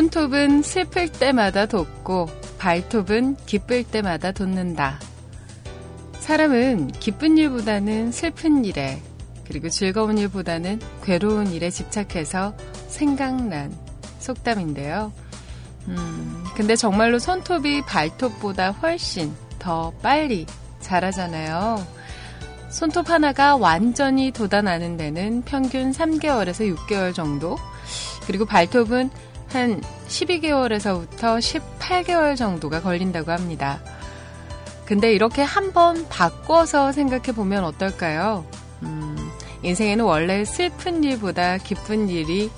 [0.00, 2.26] 손톱은 슬플 때마다 돋고
[2.56, 4.98] 발톱은 기쁠 때마다 돋는다.
[6.20, 9.02] 사람은 기쁜 일보다는 슬픈 일에
[9.46, 12.54] 그리고 즐거운 일보다는 괴로운 일에 집착해서
[12.88, 13.76] 생각난
[14.20, 15.12] 속담인데요.
[15.88, 20.46] 음, 근데 정말로 손톱이 발톱보다 훨씬 더 빨리
[20.80, 21.76] 자라잖아요.
[22.70, 27.58] 손톱 하나가 완전히 돋아나는 데는 평균 3개월에서 6개월 정도,
[28.26, 29.10] 그리고 발톱은
[29.52, 31.38] 한 12개월에서부터
[31.78, 33.80] 18개월 정도가 걸린다고 합니다.
[34.84, 38.44] 근데 이렇게 한번 바꿔서 생각해 보면 어떨까요?
[38.82, 39.16] 음,
[39.62, 42.50] 인생에는 원래 슬픈 일보다 기쁜 일이,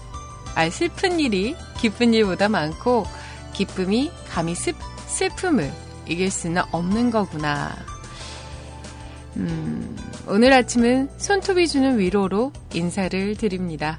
[0.54, 3.04] 아, 슬픈 일이 기쁜 일보다 많고,
[3.52, 4.74] 기쁨이 감히 슬,
[5.06, 5.70] 슬픔을
[6.06, 7.74] 이길 수는 없는 거구나.
[9.36, 13.98] 음, 오늘 아침은 손톱이 주는 위로로 인사를 드립니다.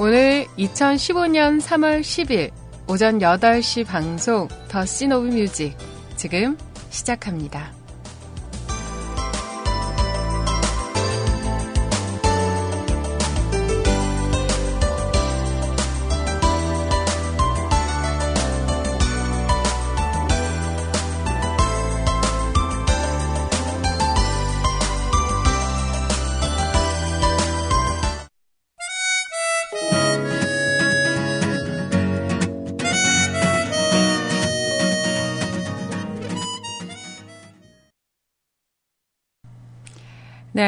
[0.00, 2.52] 오늘 2015년 3월 10일
[2.86, 5.76] 오전 8시 방송 더씬 오브 뮤직
[6.14, 6.56] 지금
[6.90, 7.77] 시작합니다.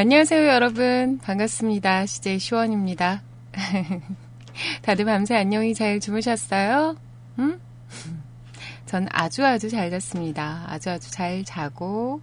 [0.00, 1.18] 안녕하세요, 여러분.
[1.18, 2.06] 반갑습니다.
[2.06, 3.20] CJ 시원입니다.
[4.80, 6.96] 다들 밤새 안녕히 잘 주무셨어요?
[7.38, 7.60] 음?
[8.86, 10.64] 전 아주 아주 잘 잤습니다.
[10.68, 12.22] 아주 아주 잘 자고,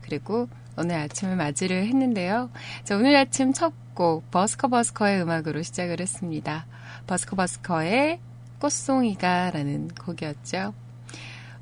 [0.00, 2.48] 그리고 오늘 아침을 맞이를 했는데요.
[2.84, 6.64] 자, 오늘 아침 첫 곡, 버스커 버스커의 음악으로 시작을 했습니다.
[7.06, 8.20] 버스커 버스커의
[8.58, 10.72] 꽃송이가 라는 곡이었죠.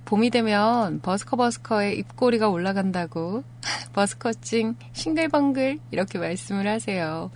[0.06, 3.42] 봄이 되면 버스커 버스커의 입꼬리가 올라간다고
[3.92, 7.30] 버스커칭 싱글벙글 이렇게 말씀을 하세요.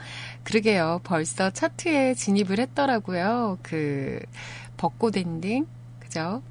[0.44, 1.00] 그러게요.
[1.02, 3.58] 벌써 차트에 진입을 했더라고요.
[3.62, 4.20] 그
[4.76, 5.66] 벚꽃 엔딩
[5.98, 6.42] 그죠?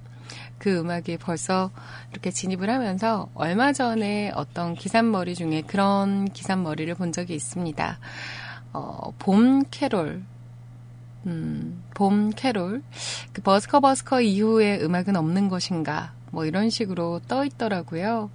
[0.57, 1.71] 그 음악이 벌써
[2.11, 7.97] 이렇게 진입을 하면서 얼마 전에 어떤 기사머리 중에 그런 기사머리를 본 적이 있습니다.
[8.73, 10.21] 어, 봄 캐롤
[11.29, 12.81] 음, 봄 캐롤.
[13.31, 16.13] 그 버스커 버스커 이후에 음악은 없는 것인가.
[16.31, 18.29] 뭐 이런 식으로 떠 있더라고요.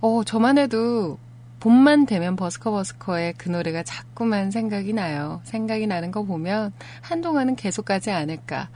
[0.00, 1.18] 어, 저만 해도
[1.60, 5.40] 봄만 되면 버스커 버스커의 그 노래가 자꾸만 생각이 나요.
[5.44, 6.72] 생각이 나는 거 보면
[7.02, 8.68] 한동안은 계속 가지 않을까.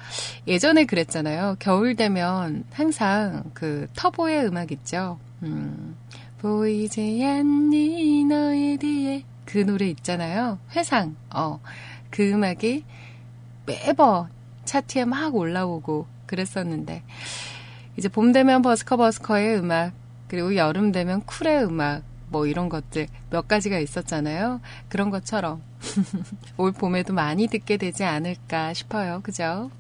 [0.47, 1.57] 예전에 그랬잖아요.
[1.59, 5.19] 겨울 되면 항상 그 터보의 음악 있죠.
[5.43, 5.97] 음,
[6.39, 10.59] 보이지 않니 너의 뒤에 그 노래 있잖아요.
[10.77, 11.17] 회상.
[11.35, 11.61] 어.
[12.17, 12.85] 그 음악이
[13.67, 14.31] 매번
[14.65, 17.03] 차트에 막 올라오고 그랬었는데
[17.99, 19.93] 이제 봄 되면 버스커 버스커의 음악
[20.27, 24.63] 그리고 여름 되면 쿨의 음악 뭐 이런 것들 몇 가지가 있었잖아요.
[24.89, 25.63] 그런 것처럼
[26.57, 29.21] 올 봄에도 많이 듣게 되지 않을까 싶어요.
[29.23, 29.71] 그죠?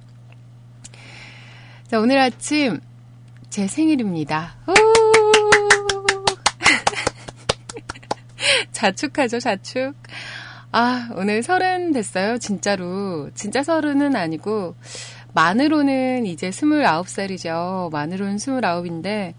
[1.86, 2.80] 자, 오늘 아침
[3.48, 4.56] 제 생일입니다.
[8.72, 9.94] 자축하죠, 자축.
[10.78, 13.30] 아, 오늘 서른 됐어요, 진짜로.
[13.34, 14.74] 진짜 서른은 아니고,
[15.32, 17.88] 만으로는 이제 스물아홉 살이죠.
[17.92, 19.34] 만으로는 스물아홉인데,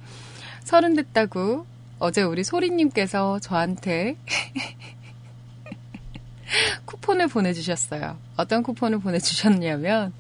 [0.63, 1.67] 서른 됐다고
[1.99, 4.15] 어제 우리 소리님께서 저한테
[6.85, 8.17] 쿠폰을 보내주셨어요.
[8.35, 10.13] 어떤 쿠폰을 보내주셨냐면,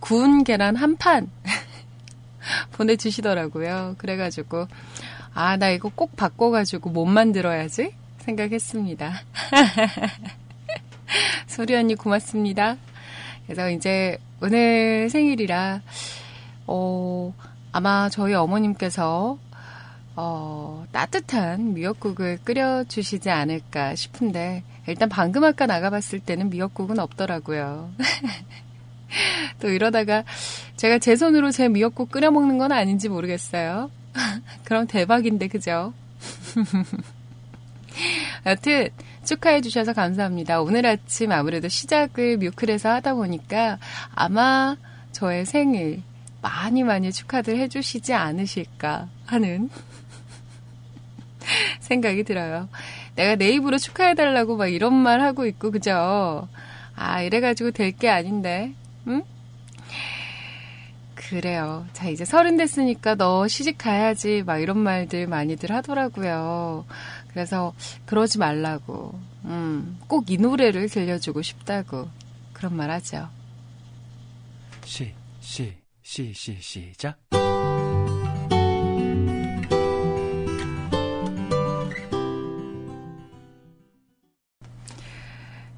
[0.00, 1.28] 구운 계란 한 판
[2.72, 3.96] 보내주시더라고요.
[3.98, 4.66] 그래가지고,
[5.34, 9.12] 아, 나 이거 꼭 바꿔가지고 못 만들어야지 생각했습니다.
[11.46, 12.76] 소리 언니 고맙습니다.
[13.46, 15.82] 그래서 이제 오늘 생일이라,
[16.66, 17.34] 어,
[17.72, 19.38] 아마 저희 어머님께서,
[20.16, 27.90] 어, 따뜻한 미역국을 끓여주시지 않을까 싶은데, 일단 방금 아까 나가봤을 때는 미역국은 없더라고요.
[29.60, 30.24] 또 이러다가
[30.76, 33.90] 제가 제 손으로 제 미역국 끓여 먹는 건 아닌지 모르겠어요.
[34.64, 35.92] 그럼 대박인데, 그죠?
[38.46, 38.90] 여튼,
[39.24, 40.60] 축하해 주셔서 감사합니다.
[40.60, 43.78] 오늘 아침 아무래도 시작을 뮤클에서 하다 보니까
[44.14, 44.76] 아마
[45.12, 46.02] 저의 생일
[46.42, 49.70] 많이 많이 축하들 해 주시지 않으실까 하는
[51.80, 52.68] 생각이 들어요.
[53.16, 56.48] 내가 내 입으로 축하해 달라고 막 이런 말 하고 있고 그죠?
[56.96, 58.72] 아, 이래가지고 될 게 아닌데,
[59.08, 59.22] 응?
[61.14, 61.86] 그래요.
[61.92, 64.42] 자, 이제 서른 됐으니까 너 시집 가야지.
[64.44, 66.84] 막 이런 말들 많이들 하더라고요.
[67.34, 67.74] 그래서
[68.06, 69.18] 그러지 말라고.
[69.44, 72.08] 음, 꼭 이 노래를 들려주고 싶다고.
[72.52, 73.28] 그런 말 하죠.
[74.84, 77.18] 시, 시, 시, 시, 시작.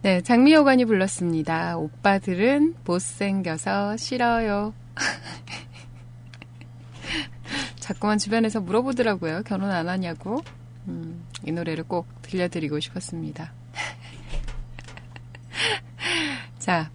[0.02, 1.76] 네, 장미여관이 불렀습니다.
[1.78, 4.72] 오빠들은 못생겨서 싫어요.
[7.80, 9.42] 자꾸만 주변에서 물어보더라고요.
[9.44, 10.42] 결혼 안 하냐고.
[10.86, 13.52] 음, 이 노래를 꼭 들려드리고 싶었습니다.
[16.58, 16.90] 자,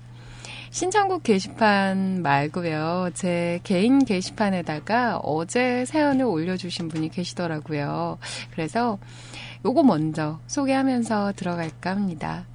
[0.71, 3.09] 신청곡 게시판 말고요.
[3.13, 8.17] 제 개인 게시판에다가 어제 사연을 올려주신 분이 계시더라고요.
[8.51, 8.97] 그래서
[9.65, 12.45] 요거 먼저 소개하면서 들어갈까 합니다.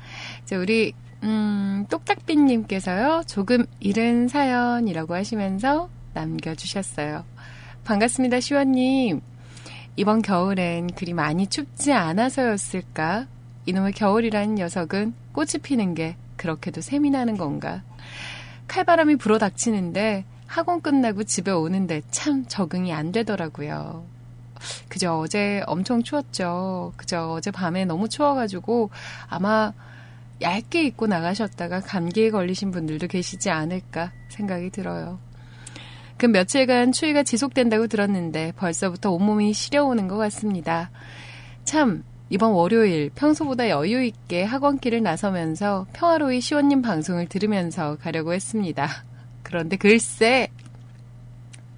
[0.45, 0.93] 자, 우리
[1.23, 7.25] 음, 똑딱비님께서요, 조금 이른 사연이라고 하시면서 남겨주셨어요.
[7.85, 9.21] 반갑습니다, 시원님.
[9.99, 13.27] 이번 겨울엔 그리 많이 춥지 않아서였을까?
[13.65, 17.83] 이놈의 겨울이라는 녀석은 꽃이 피는 게 그렇게도 셈이 나는 건가?
[18.69, 24.05] 칼바람이 불어 닥치는데 학원 끝나고 집에 오는데 참 적응이 안 되더라고요.
[24.89, 26.93] 그저 어제 엄청 추웠죠.
[26.99, 28.91] 그저 어제 밤에 너무 추워가지고
[29.29, 29.73] 아마
[30.43, 35.19] 얇게 입고 나가셨다가 감기에 걸리신 분들도 계시지 않을까 생각이 들어요.
[36.19, 40.91] 그 며칠간 추위가 지속된다고 들었는데 벌써부터 온몸이 시려오는 것 같습니다.
[41.65, 48.89] 참, 이번 월요일 평소보다 여유 있게 학원길을 나서면서 평화로이 시원님 방송을 들으면서 가려고 했습니다.
[49.43, 50.49] 그런데 글쎄,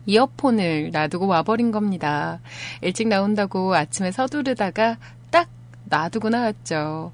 [0.06, 2.40] 이어폰을 놔두고 와버린 겁니다.
[2.81, 4.96] 일찍 나온다고 아침에 서두르다가
[5.31, 5.50] 딱
[5.85, 7.12] 놔두고 나왔죠.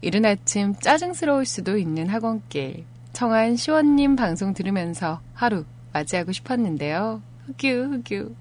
[0.00, 2.84] 이른 아침 짜증스러울 수도 있는 학원길.
[3.12, 5.64] 청한 시원님 방송 들으면서 하루
[5.96, 7.22] 맞이하고 싶었는데요.
[7.46, 8.34] 흑유, 흑유.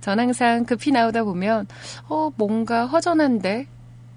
[0.00, 1.66] 전 항상 급히 나오다 보면,
[2.08, 3.66] 어, 뭔가 허전한데?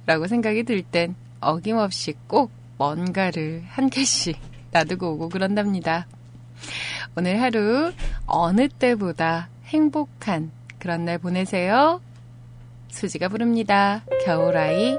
[0.06, 4.38] 라고 생각이 들 땐 어김없이 꼭 뭔가를 한 개씩
[4.72, 6.06] 놔두고 오고 그런답니다.
[7.18, 7.92] 오늘 하루
[8.28, 12.02] 어느 때보다 행복한 그런 날 보내세요.
[12.90, 14.04] 수지가 부릅니다.
[14.24, 14.96] 겨울아이.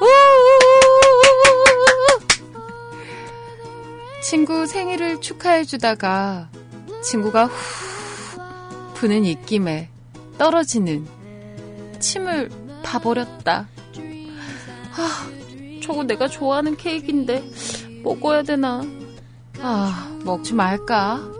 [0.00, 0.48] 우우우우우우.
[4.22, 6.48] 친구 생일을 축하해주다가
[7.02, 8.40] 친구가 후
[8.94, 9.88] 부는 입김에
[10.38, 11.06] 떨어지는
[12.00, 12.50] 침을
[12.82, 13.68] 봐버렸다.
[14.96, 15.28] 아,
[15.82, 17.48] 저거 내가 좋아하는 케이크인데
[18.02, 18.82] 먹어야 되나?
[19.60, 21.37] 아, 먹지 말까?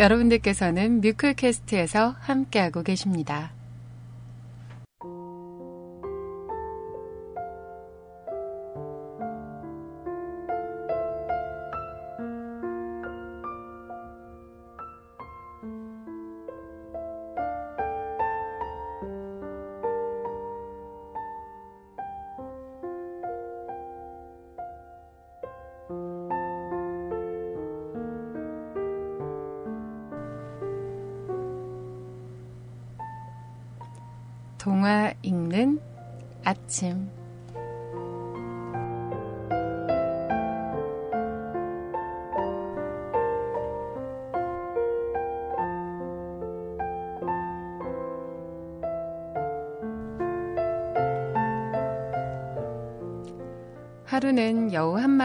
[0.00, 3.52] 여러분들께서는 뮤클캐스트에서 함께하고 계십니다.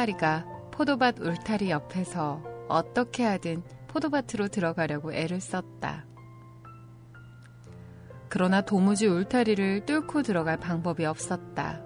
[0.06, 6.06] 마리가 포도밭 울타리 옆에서 어떻게 하든 포도밭으로 들어가려고 애를 썼다.
[8.30, 11.82] 그러나 도무지 울타리를 뚫고 들어갈 방법이 없었다.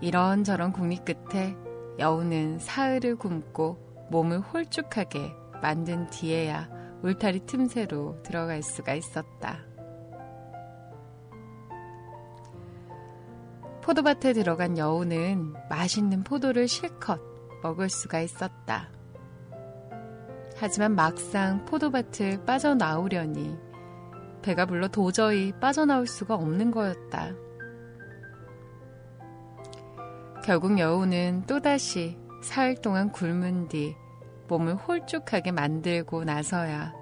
[0.00, 1.56] 이런저런 국리 끝에
[1.98, 5.32] 여우는 사흘을 굶고 몸을 홀쭉하게
[5.62, 6.68] 만든 뒤에야
[7.02, 9.67] 울타리 틈새로 들어갈 수가 있었다.
[13.88, 17.22] 포도밭에 들어간 여우는 맛있는 포도를 실컷
[17.62, 18.90] 먹을 수가 있었다.
[20.58, 23.56] 하지만 막상 포도밭을 빠져나오려니
[24.42, 27.32] 배가 불러 도저히 빠져나올 수가 없는 거였다.
[30.44, 33.96] 결국 여우는 또다시 사흘 동안 굶은 뒤
[34.48, 36.92] 몸을 홀쭉하게 만들고 나서야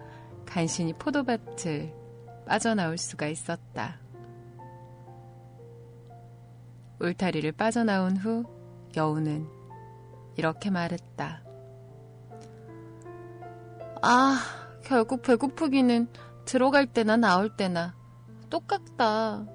[0.47, 1.93] 간신히 포도밭을
[2.47, 4.06] 빠져나올 수가 있었다.
[7.00, 8.45] 울타리를 빠져나온 후
[8.97, 9.47] 여우는
[10.37, 11.43] 이렇게 말했다.
[14.03, 14.38] 아,
[14.85, 16.09] 결국 배고프기는
[16.45, 17.95] 들어갈 때나 나올 때나
[18.50, 19.47] 똑같다.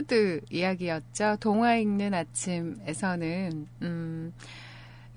[0.00, 1.36] 탈무드 이야기였죠.
[1.40, 4.32] 동화 읽는 아침에서는 음,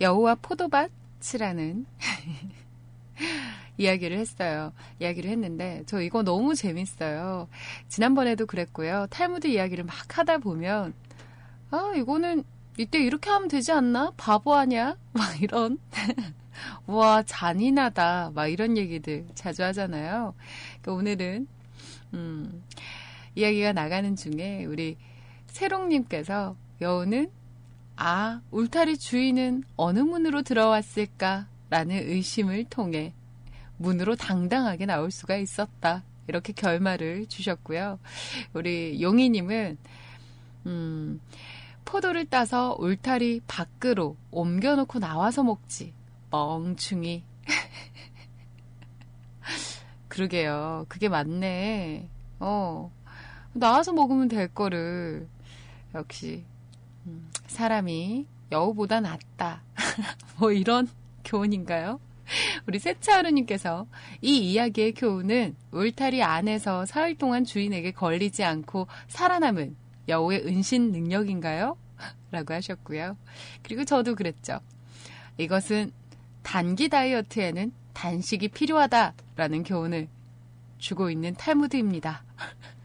[0.02, 1.86] 여우와 포도밭이라는
[3.78, 4.74] 이야기를 했어요.
[5.00, 7.48] 이야기를 했는데 저 이거 너무 재밌어요.
[7.88, 9.08] 지난번에도 그랬고요.
[9.10, 10.94] 탈무드 이야기를 막 하다 보면
[11.72, 12.44] 아 이거는
[12.78, 14.12] 이때 이렇게 하면 되지 않나?
[14.18, 14.98] 바보 아니야?
[15.14, 15.78] 막 이런
[16.86, 20.36] 와 잔인하다 막 이런 얘기들 자주 하잖아요.
[20.82, 21.48] 그러니까 오늘은
[22.14, 22.64] 음.
[23.36, 24.98] 이야기가 나가는 중에 우리
[25.48, 27.32] 세롱님께서 여우는
[27.96, 33.14] 아 울타리 주인은 어느 문으로 들어왔을까 라는 의심을 통해
[33.78, 36.04] 문으로 당당하게 나올 수가 있었다.
[36.28, 38.00] 이렇게 결말을 주셨고요.
[38.54, 39.78] 우리 용희님은
[40.68, 41.20] 음,
[41.84, 45.94] 포도를 따서 울타리 밖으로 옮겨놓고 나와서 먹지.
[46.30, 47.24] 멍충이.
[50.08, 50.86] 그러게요.
[50.88, 52.08] 그게 맞네.
[52.40, 52.92] 어
[53.54, 55.28] 나와서 먹으면 될 거를
[55.94, 56.44] 역시
[57.06, 59.64] 음, 사람이 여우보다 낫다.
[60.38, 60.88] 뭐 이런
[61.24, 62.00] 교훈인가요?
[62.68, 63.88] 우리 세차하루님께서
[64.22, 69.76] 이 이야기의 교훈은 울타리 안에서 사흘 동안 주인에게 걸리지 않고 살아남은
[70.08, 71.78] 여우의 은신 능력인가요?
[72.32, 73.18] 라고 하셨고요.
[73.62, 74.60] 그리고 저도 그랬죠.
[75.38, 75.92] 이것은
[76.42, 80.08] 단기 다이어트에는 단식이 필요하다라는 교훈을
[80.78, 82.24] 주고 있는 탈무드입니다.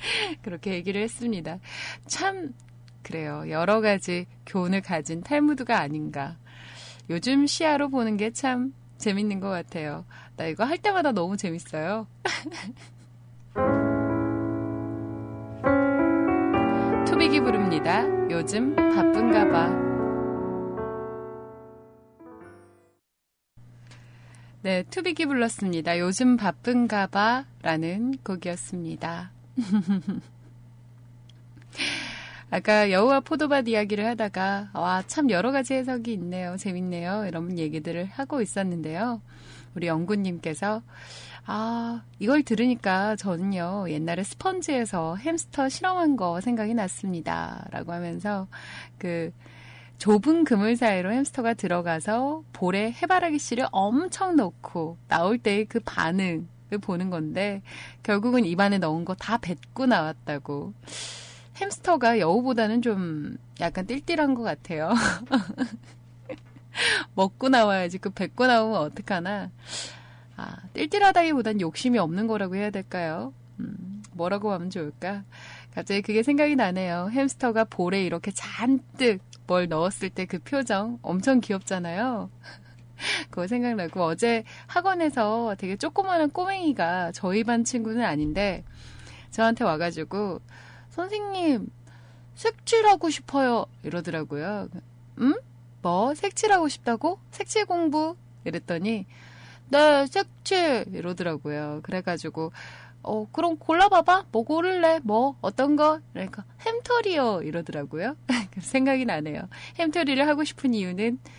[0.42, 1.58] 그렇게 얘기를 했습니다.
[2.06, 2.54] 참,
[3.02, 3.44] 그래요.
[3.48, 6.36] 여러 가지 교훈을 가진 탈무드가 아닌가.
[7.08, 10.04] 요즘 시야로 보는 게 참 재밌는 것 같아요.
[10.36, 12.06] 나 이거 할 때마다 너무 재밌어요.
[17.06, 18.04] 투빅이 부릅니다.
[18.30, 19.90] 요즘 바쁜가 봐.
[24.62, 25.98] 네, 투빅이 불렀습니다.
[25.98, 29.30] 요즘 바쁜가 봐 라는 곡이었습니다.
[32.50, 36.56] 아까 여우와 포도밭 이야기를 하다가 와 참 여러 가지 해석이 있네요.
[36.56, 37.26] 재밌네요.
[37.26, 39.20] 이런 얘기들을 하고 있었는데요.
[39.74, 40.82] 우리 영구님께서
[41.46, 47.66] 아 이걸 들으니까 저는요 옛날에 스펀지에서 햄스터 실험한 거 생각이 났습니다.
[47.70, 48.48] 라고 하면서
[48.98, 49.32] 그
[49.98, 56.48] 좁은 그물 사이로 햄스터가 들어가서 볼에 해바라기 씨를 엄청 넣고 나올 때의 그 반응
[56.78, 57.62] 보는 건데
[58.02, 60.74] 결국은 입안에 넣은 거 다 뱉고 나왔다고.
[61.60, 64.90] 햄스터가 여우보다는 좀 약간 띨띨한 것 같아요.
[67.14, 69.50] 먹고 나와야지 그 뱉고 나오면 어떡하나.
[70.36, 73.32] 아, 띨띨하다기보단 욕심이 없는 거라고 해야 될까요?
[73.60, 75.24] 음, 뭐라고 하면 좋을까?
[75.74, 77.10] 갑자기 그게 생각이 나네요.
[77.12, 82.30] 햄스터가 볼에 이렇게 잔뜩 뭘 넣었을 때 그 표정 엄청 귀엽잖아요.
[83.30, 88.64] 그거 생각나고 어제 학원에서 되게 조그마한 꼬맹이가 저희 반 친구는 아닌데
[89.30, 90.40] 저한테 와가지고
[90.90, 91.68] 선생님
[92.34, 94.68] 색칠하고 싶어요 이러더라고요.
[95.18, 95.34] 음?
[95.82, 97.18] 뭐 색칠하고 싶다고?
[97.30, 98.16] 색칠 공부?
[98.44, 99.06] 이랬더니
[99.68, 101.80] 네 색칠 이러더라고요.
[101.82, 102.52] 그래가지고
[103.02, 104.26] 어, 그럼 골라봐봐.
[104.30, 105.00] 뭐 고를래?
[105.02, 106.00] 뭐, 어떤 거?
[106.12, 107.42] 그러니까, 햄털이요.
[107.42, 108.16] 이러더라고요.
[108.60, 109.48] 생각이 나네요.
[109.78, 111.30] 햄털이를 하고 싶은 이유는 그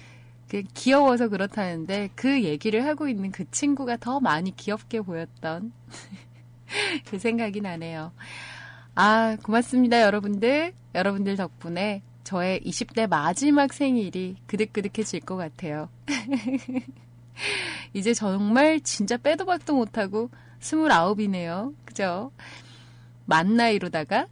[0.73, 5.71] 귀여워서 그렇다는데 그 얘기를 하고 있는 그 친구가 더 많이 귀엽게 보였던
[7.09, 8.11] 그 생각이 나네요.
[8.95, 10.73] 아, 고맙습니다, 여러분들.
[10.93, 15.89] 여러분들 덕분에 저의 20대 마지막 생일이 그득그득해질 것 같아요.
[17.93, 20.29] 이제 정말 진짜 빼도 박도 못하고
[20.59, 21.73] 29이네요.
[21.85, 22.31] 그죠?
[23.25, 24.27] 만 나이로다가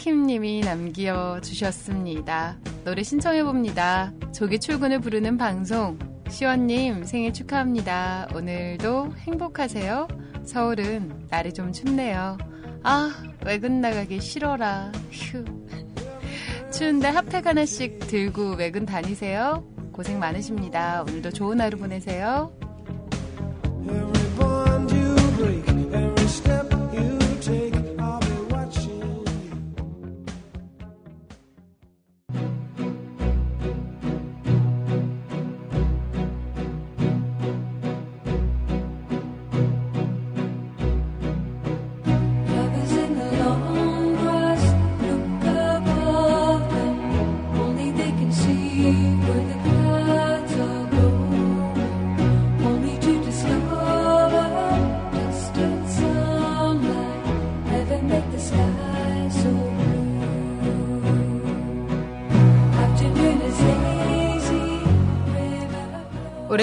[0.00, 2.56] 킴님이 남겨 주셨습니다.
[2.86, 4.14] 노래 신청해 봅니다.
[4.32, 5.98] 조기 출근을 부르는 방송.
[6.26, 8.28] 시원님 생일 축하합니다.
[8.34, 10.08] 오늘도 행복하세요.
[10.42, 12.38] 서울은 날이 좀 춥네요.
[12.82, 13.12] 아,
[13.44, 14.90] 외근 나가기 싫어라.
[15.10, 15.44] 휴.
[16.72, 19.62] 추운데 핫팩 하나씩 들고 외근 다니세요.
[19.92, 21.02] 고생 많으십니다.
[21.02, 22.58] 오늘도 좋은 하루 보내세요.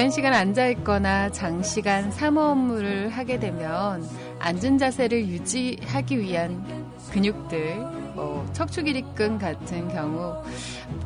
[0.08, 4.08] 오랜 시간 앉아 있거나 장시간 사무 업무를 하게 되면
[4.40, 6.64] 앉은 자세를 유지하기 위한
[7.12, 7.76] 근육들,
[8.16, 10.42] 뭐 척추기립근 같은 경우,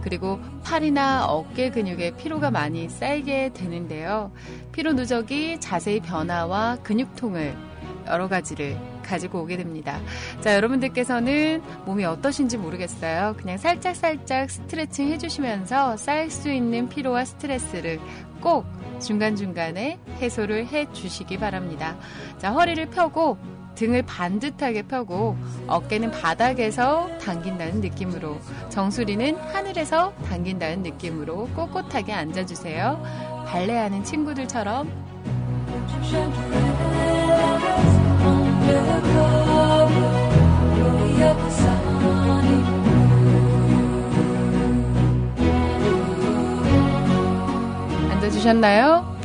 [0.03, 4.31] 그리고 팔이나 어깨 근육에 피로가 많이 쌓이게 되는데요.
[4.71, 7.57] 피로 누적이 자세의 변화와 근육통을
[8.05, 9.99] 여러 가지를 가지고 오게 됩니다.
[10.41, 13.35] 자, 여러분들께서는 몸이 어떠신지 모르겠어요.
[13.37, 17.99] 그냥 살짝살짝 스트레칭 해주시면서 쌓일 수 있는 피로와 스트레스를
[18.41, 18.65] 꼭
[18.99, 21.97] 중간중간에 해소를 해 주시기 바랍니다.
[22.37, 23.37] 자, 허리를 펴고
[23.75, 25.37] 등을 반듯하게 펴고
[25.67, 28.37] 어깨는 바닥에서 당긴다는 느낌으로
[28.69, 33.01] 정수리는 하늘에서 당긴다는 느낌으로 꼿꼿하게 앉아주세요.
[33.47, 34.89] 발레하는 친구들처럼
[48.41, 49.17] 주셨나요?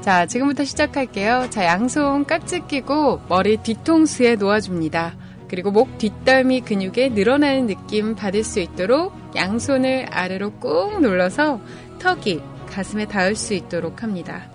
[0.00, 1.48] 자, 지금부터 시작할게요.
[1.50, 5.16] 자, 양손 깍지 끼고 머리 뒤통수에 놓아줍니다.
[5.48, 11.60] 그리고 목 뒷덜미 근육에 늘어나는 느낌 받을 수 있도록 양손을 아래로 꾹 눌러서
[11.98, 14.48] 턱이 가슴에 닿을 수 있도록 합니다.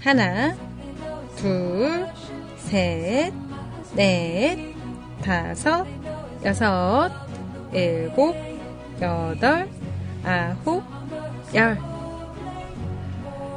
[0.00, 0.56] 하나,
[1.36, 2.08] 둘,
[2.70, 3.32] 셋,
[3.96, 4.56] 넷,
[5.22, 5.84] 다섯,
[6.44, 7.10] 여섯,
[7.72, 8.36] 일곱,
[9.00, 9.68] 여덟,
[10.24, 10.84] 아홉,
[11.52, 11.76] 열.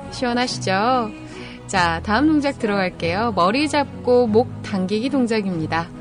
[0.09, 1.11] 시원하시죠?
[1.67, 3.33] 자, 다음 동작 들어갈게요.
[3.35, 5.92] 머리 잡고 목 당기기 동작입니다.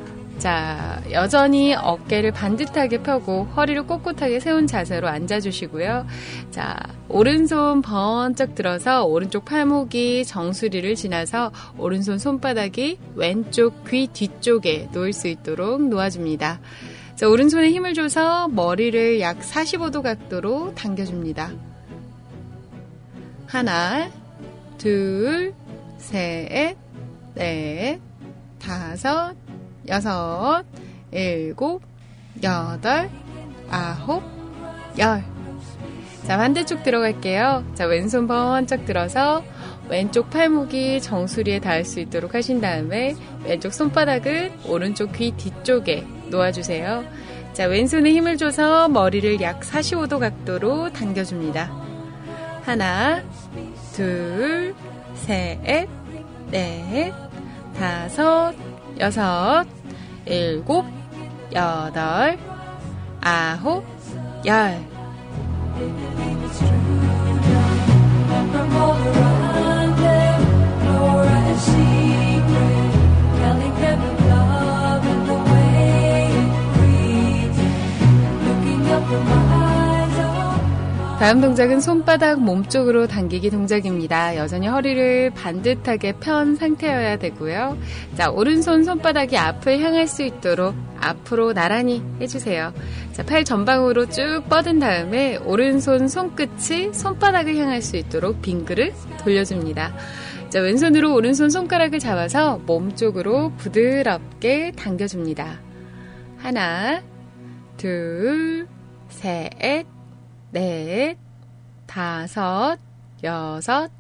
[0.42, 6.05] 자, 여전히 어깨를 반듯하게 펴고 허리를 꼿꼿하게 세운 자세로 앉아주시고요.
[6.50, 6.76] 자,
[7.09, 15.81] 오른손 번쩍 들어서 오른쪽 팔목이 정수리를 지나서 오른손 손바닥이 왼쪽 귀 뒤쪽에 놓일 수 있도록
[15.81, 16.59] 놓아줍니다.
[17.14, 21.52] 자, 오른손에 힘을 줘서 머리를 약 45도 각도로 당겨줍니다.
[23.46, 24.11] 하나,
[24.76, 25.55] 둘,
[25.98, 26.76] 셋,
[27.37, 28.00] 넷,
[28.59, 29.41] 다섯,
[29.88, 30.64] 여섯,
[31.11, 31.83] 일곱,
[32.42, 33.11] 여덟,
[33.71, 34.23] 아홉,
[34.99, 35.25] 열.
[36.27, 37.64] 자, 반대쪽 들어갈게요.
[37.75, 39.42] 자, 왼손 번쩍 들어서
[39.88, 43.14] 왼쪽 팔목이 정수리에 닿을 수 있도록 하신 다음에
[43.45, 47.05] 왼쪽 손바닥은 오른쪽 귀 뒤쪽에 놓아주세요.
[47.53, 51.71] 자, 왼손에 힘을 줘서 머리를 약 45도 각도로 당겨줍니다.
[52.64, 53.23] 하나,
[53.92, 54.75] 둘,
[55.14, 55.88] 셋,
[56.51, 57.12] 넷,
[57.77, 58.55] 다섯,
[59.02, 59.66] 여섯,
[60.26, 60.86] 일곱,
[61.52, 62.38] 여덟,
[63.20, 63.84] 아홉,
[64.46, 64.92] 열.
[81.22, 84.37] 다음 동작은 손바닥 몸쪽으로 당기기 동작입니다.
[84.37, 87.78] 여전히 허리를 반듯하게 편 상태여야 되고요.
[88.16, 92.74] 자, 오른손 손바닥이 앞을 향할 수 있도록 앞으로 나란히 해주세요.
[93.12, 99.94] 자, 팔 전방으로 쭉 뻗은 다음에 오른손 손끝이 손바닥을 향할 수 있도록 빙그릇 돌려줍니다.
[100.48, 105.61] 자, 왼손으로 오른손 손가락을 잡아서 몸쪽으로 부드럽게 당겨줍니다.
[106.38, 107.00] 하나,
[107.76, 108.66] 둘,
[109.08, 109.87] 셋,
[110.52, 111.16] 넷,
[111.86, 112.78] 다섯,
[113.24, 113.90] 여섯,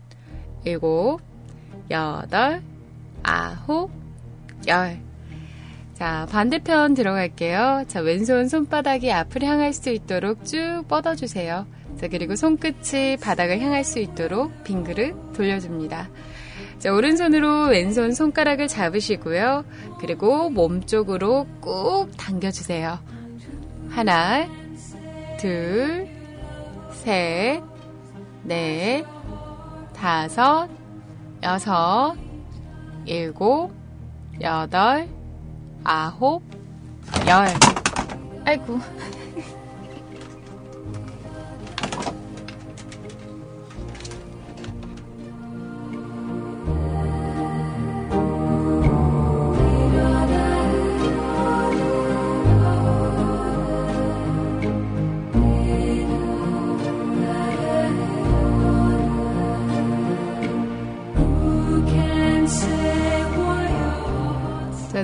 [0.64, 1.20] 일곱,
[1.90, 2.62] 여덟,
[3.22, 3.90] 아홉,
[4.66, 4.98] 열.
[5.94, 7.84] 자, 반대편 들어갈게요.
[7.88, 11.66] 자, 왼손 손바닥이 앞을 향할 수 있도록 쭉 뻗어주세요.
[11.98, 16.10] 자, 그리고 손끝이 바닥을 향할 수 있도록 빙 그릇 돌려줍니다.
[16.78, 19.64] 자, 오른손으로 왼손 손가락을 잡으시고요.
[20.00, 22.98] 그리고 몸 쪽으로 꾹 당겨주세요.
[23.88, 24.48] 하나,
[25.38, 26.11] 둘,
[27.02, 27.60] 셋,
[28.44, 29.04] 넷,
[29.92, 30.68] 다섯,
[31.42, 32.14] 여섯,
[33.04, 33.72] 일곱,
[34.40, 35.08] 여덟,
[35.82, 36.44] 아홉,
[37.26, 37.48] 열.
[38.46, 38.78] 아이고.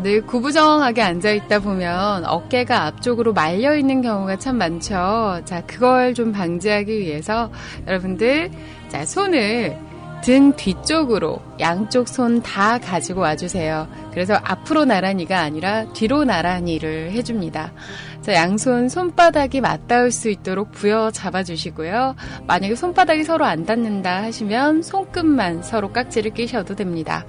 [0.08, 5.42] 늘 구부정하게 앉아 있다 보면 어깨가 앞쪽으로 말려 있는 경우가 참 많죠.
[5.44, 7.50] 자, 그걸 좀 방지하기 위해서
[7.86, 8.50] 여러분들,
[8.88, 9.76] 자, 손을
[10.22, 13.86] 등 뒤쪽으로 양쪽 손 다 가지고 와주세요.
[14.10, 17.74] 그래서 앞으로 나란히가 아니라 뒤로 나란히를 해줍니다.
[18.22, 22.16] 자, 양손 손바닥이 맞닿을 수 있도록 부여 잡아주시고요.
[22.46, 27.26] 만약에 손바닥이 서로 안 닿는다 하시면 손끝만 서로 깍지를 끼셔도 됩니다.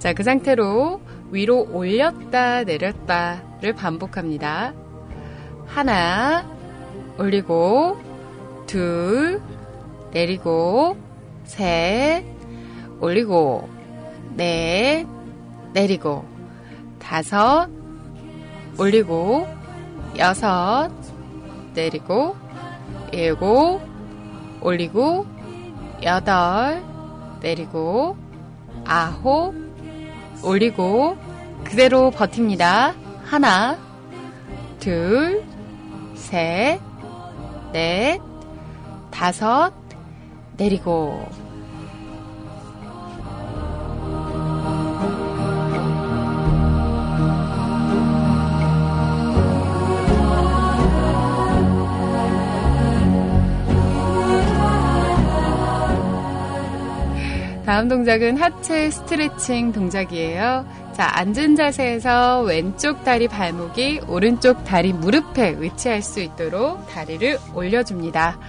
[0.00, 4.74] 자, 그 상태로 위로 올렸다 내렸다를 반복합니다.
[5.66, 6.44] 하나,
[7.18, 7.98] 올리고,
[8.66, 9.40] 둘,
[10.10, 10.96] 내리고,
[11.44, 12.24] 셋,
[13.00, 13.68] 올리고,
[14.34, 15.06] 넷,
[15.72, 16.24] 내리고,
[16.98, 17.68] 다섯,
[18.78, 19.46] 올리고,
[20.18, 20.90] 여섯,
[21.74, 22.34] 내리고,
[23.12, 23.80] 일곱,
[24.60, 25.26] 올리고,
[26.02, 26.82] 여덟,
[27.40, 28.16] 내리고,
[28.84, 29.69] 아홉,
[30.42, 31.16] 올리고
[31.64, 32.94] 그대로 버팁니다.
[33.24, 33.78] 하나,
[34.78, 35.44] 둘,
[36.14, 36.80] 셋,
[37.72, 38.20] 넷,
[39.10, 39.72] 다섯,
[40.56, 41.28] 내리고.
[57.70, 60.66] 다음 동작은 하체 스트레칭 동작이에요.
[60.92, 68.40] 자, 앉은 자세에서 왼쪽 다리 발목이 오른쪽 다리 무릎에 위치할 수 있도록 다리를 올려줍니다.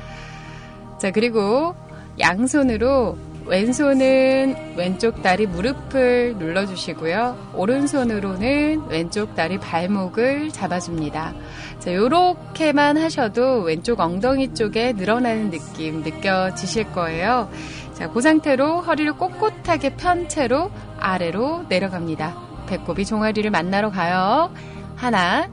[0.97, 1.75] 자, 그리고
[2.19, 3.15] 양손으로
[3.51, 7.51] 왼손은 왼쪽 다리 무릎을 눌러주시고요.
[7.53, 11.33] 오른손으로는 왼쪽 다리 발목을 잡아줍니다.
[11.79, 17.49] 자, 요렇게만 하셔도 왼쪽 엉덩이 쪽에 늘어나는 느낌 느껴지실 거예요.
[17.93, 22.33] 자, 그 상태로 허리를 꼿꼿하게 편 채로 아래로 내려갑니다.
[22.67, 24.49] 배꼽이 종아리를 만나러 가요.
[24.95, 25.49] 하나,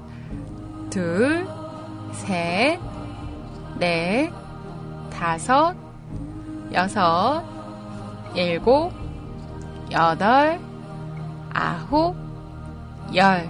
[0.88, 1.48] 둘,
[2.12, 2.78] 셋,
[3.76, 4.30] 넷,
[5.10, 5.74] 다섯,
[6.72, 7.57] 여섯,
[8.34, 8.92] 일곱,
[9.90, 10.60] 여덟,
[11.52, 12.14] 아홉,
[13.14, 13.48] 열.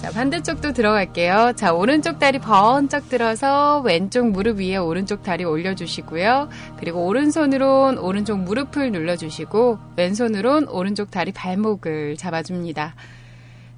[0.00, 1.52] 자, 반대쪽도 들어갈게요.
[1.54, 6.48] 자, 오른쪽 다리 번쩍 들어서 왼쪽 무릎 위에 오른쪽 다리 올려주시고요.
[6.76, 12.96] 그리고 오른손으론 오른쪽 무릎을 눌러주시고, 왼손으론 오른쪽 다리 발목을 잡아줍니다.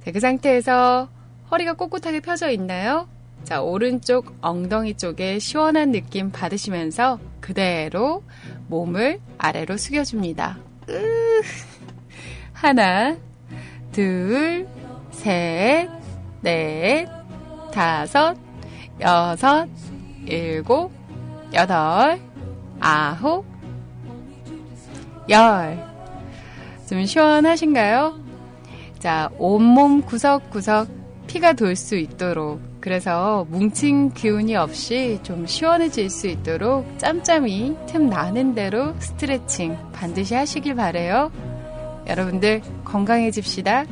[0.05, 1.09] 자, 그 상태에서
[1.51, 3.07] 허리가 꼿꼿하게 펴져 있나요?
[3.45, 8.23] 자, 오른쪽 엉덩이 쪽에 시원한 느낌 받으시면서 그대로
[8.68, 10.59] 몸을 아래로 숙여줍니다.
[10.88, 11.42] 으
[12.53, 13.16] 하나,
[13.92, 14.66] 둘,
[15.11, 15.88] 셋,
[16.40, 17.07] 넷,
[17.72, 18.37] 다섯,
[19.00, 19.68] 여섯,
[20.27, 20.90] 일곱,
[21.53, 22.18] 여덟,
[22.81, 23.44] 아홉,
[25.29, 25.94] 열.
[26.88, 28.18] 좀 시원하신가요?
[28.98, 30.88] 자, 온몸 구석구석
[31.27, 38.55] 피가 돌 수 있도록 그래서 뭉친 기운이 없이 좀 시원해질 수 있도록 짬짬이 틈 나는
[38.55, 41.33] 대로 스트레칭 반드시 하시길 바래요.
[42.07, 43.87] 여러분들 건강해집시다.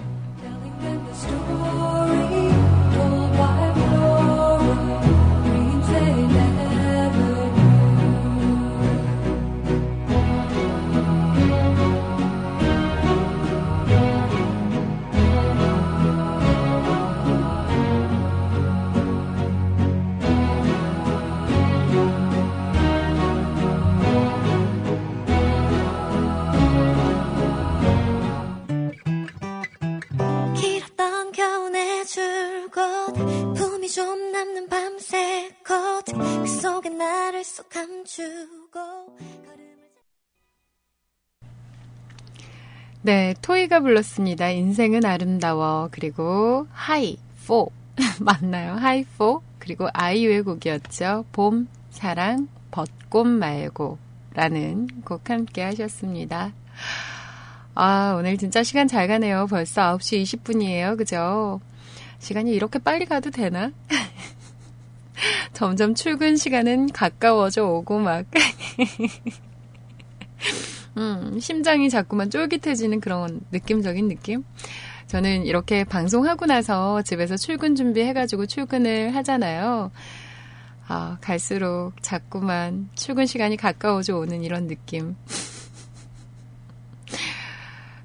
[43.04, 44.50] 네, 토이가 불렀습니다.
[44.50, 45.88] 인생은 아름다워.
[45.90, 47.16] 그리고 하이,
[47.48, 47.72] 포.
[48.20, 48.74] 맞나요?
[48.74, 49.42] 하이, 포.
[49.58, 51.24] 그리고 아이유의 곡이었죠.
[51.32, 53.98] 봄, 사랑, 벚꽃 말고.
[54.34, 56.52] 라는 곡 함께 하셨습니다.
[57.74, 59.48] 아, 오늘 진짜 시간 잘 가네요.
[59.50, 60.96] 벌써 9시 20분이에요.
[60.96, 61.60] 그죠?
[62.20, 63.72] 시간이 이렇게 빨리 가도 되나?
[65.52, 68.26] 점점 출근 시간은 가까워져 오고 막.
[70.96, 74.44] 음, 심장이 자꾸만 쫄깃해지는 그런 느낌적인 느낌?
[75.06, 79.90] 저는 이렇게 방송하고 나서 집에서 출근 준비해가지고 출근을 하잖아요.
[80.88, 85.16] 아, 갈수록 자꾸만 출근 시간이 가까워져 오는 이런 느낌.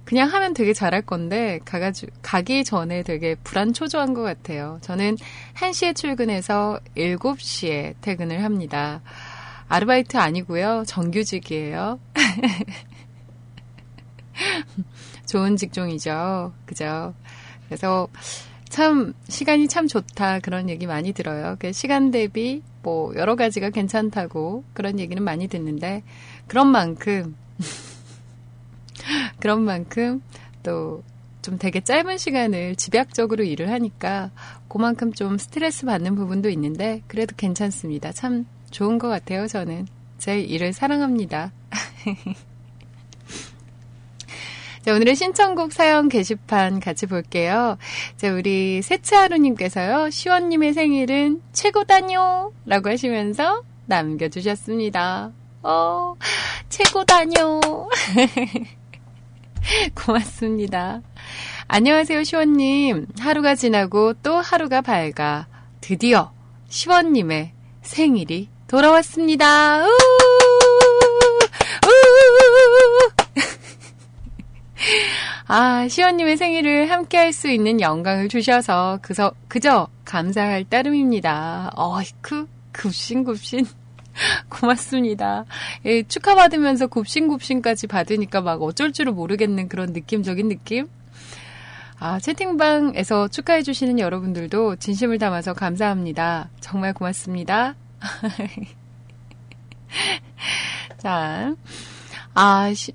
[0.06, 4.80] 그냥 하면 되게 잘할 건데, 가가지고, 가기 전에 되게 불안초조한 것 같아요.
[4.82, 5.18] 저는
[5.56, 9.02] 1시에 출근해서 7시에 퇴근을 합니다.
[9.68, 10.84] 아르바이트 아니고요.
[10.88, 12.00] 정규직이에요.
[15.26, 16.54] 좋은 직종이죠.
[16.66, 17.14] 그죠?
[17.68, 18.08] 그래서
[18.70, 21.58] 참 시간이 참 좋다 그런 얘기 많이 들어요.
[21.60, 26.04] 그 시간 대비 뭐 여러 가지가 괜찮다고 그런 얘기는 많이 듣는데
[26.48, 27.36] 그런 만큼
[29.40, 30.22] 그런 만큼
[30.64, 31.04] 또
[31.48, 34.32] 좀 되게 짧은 시간을 집약적으로 일을 하니까
[34.68, 38.12] 그만큼 좀 스트레스 받는 부분도 있는데 그래도 괜찮습니다.
[38.12, 39.48] 참 좋은 것 같아요.
[39.48, 41.52] 저는 제 일을 사랑합니다.
[44.88, 47.78] 자, 오늘의 신청곡 사연 게시판 같이 볼게요.
[48.16, 52.54] 자, 우리 세츠하루님께서요, 시원님의 생일은 최고다뇨!
[52.66, 55.34] 라고 하시면서 남겨주셨습니다.
[55.64, 56.16] 어,
[56.70, 57.60] 최고다뇨!
[59.94, 61.02] 고맙습니다.
[61.68, 63.08] 안녕하세요, 시원님.
[63.20, 65.48] 하루가 지나고 또 하루가 밝아.
[65.82, 66.32] 드디어
[66.70, 67.52] 시원님의
[67.82, 69.86] 생일이 돌아왔습니다.
[69.86, 69.90] 우!
[71.86, 71.90] 우!
[75.48, 81.72] 아, 시원님의 생일을 함께 할 수 있는 영광을 주셔서 그저, 그저 감사할 따름입니다.
[81.76, 83.66] 어이쿠, 굽신굽신.
[84.50, 85.46] 고맙습니다.
[85.86, 90.88] 예, 축하받으면서 굽신굽신까지 받으니까 막 어쩔 줄을 모르겠는 그런 느낌적인 느낌?
[92.00, 96.50] 아, 채팅방에서 축하해주시는 여러분들도 진심을 담아서 감사합니다.
[96.60, 97.76] 정말 고맙습니다.
[100.98, 101.56] 자,
[102.34, 102.94] 아, 시-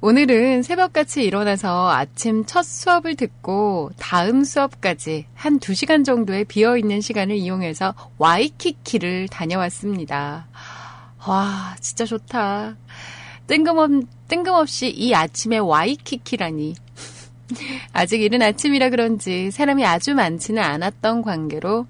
[0.00, 7.94] 오늘은 새벽같이 일어나서 아침 첫 수업을 듣고 다음 수업까지 한 2시간 정도의 비어있는 시간을 이용해서
[8.18, 10.46] 와이키키를 다녀왔습니다.
[11.26, 12.76] 와, 진짜 좋다.
[13.46, 16.74] 뜬금없, 뜬금없이 이 아침에 와이키키라니.
[17.92, 21.86] 아직 이른 아침이라 그런지 사람이 아주 많지는 않았던 관계로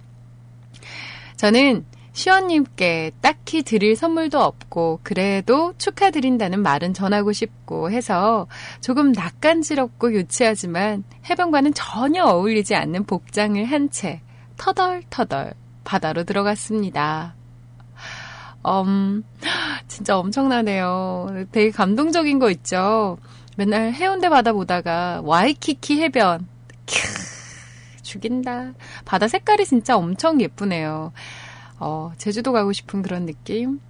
[1.37, 1.85] 저는
[2.17, 8.47] 시원님께 딱히 드릴 선물도 없고 그래도 축하드린다는 말은 전하고 싶고 해서
[8.81, 14.23] 조금 낯간지럽고 유치하지만 해변과는 전혀 어울리지 않는 복장을 한 채
[14.57, 15.53] 터덜터덜
[15.85, 17.35] 바다로 들어갔습니다.
[18.67, 19.23] 음,
[19.87, 21.45] 진짜 엄청나네요.
[21.53, 23.19] 되게 감동적인 거 있죠.
[23.59, 26.49] 맨날 해운대 바다 보다가 와이키키 해변.
[26.87, 28.73] 캬, 죽인다.
[29.05, 31.13] 바다 색깔이 진짜 엄청 예쁘네요.
[31.79, 33.81] 어, 제주도 가고 싶은 그런 느낌?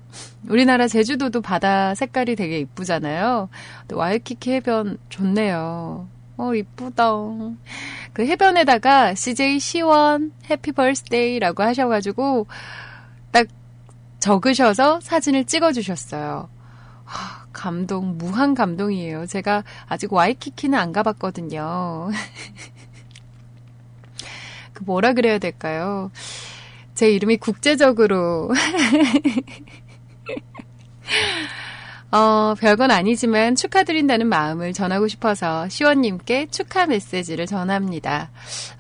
[0.49, 3.49] 우리나라 제주도도 바다 색깔이 되게 이쁘잖아요.
[3.93, 6.09] 와이키키 해변 좋네요.
[6.39, 7.13] 어, 이쁘다.
[8.13, 12.47] 그 해변에다가 CJ 시원 해피 벌스데이라고 하셔가지고
[13.31, 13.47] 딱
[14.19, 16.49] 적으셔서 사진을 찍어주셨어요.
[17.05, 19.27] 하, 감동, 무한 감동이에요.
[19.27, 22.11] 제가 아직 와이키키는 안 가봤거든요.
[24.75, 26.11] 그 뭐라 그래야 될까요?
[26.97, 28.51] 제 이름이 국제적으로
[32.11, 38.31] 어, 별건 아니지만 축하드린다는 마음을 전하고 싶어서 시원님께 축하 메시지를 전합니다.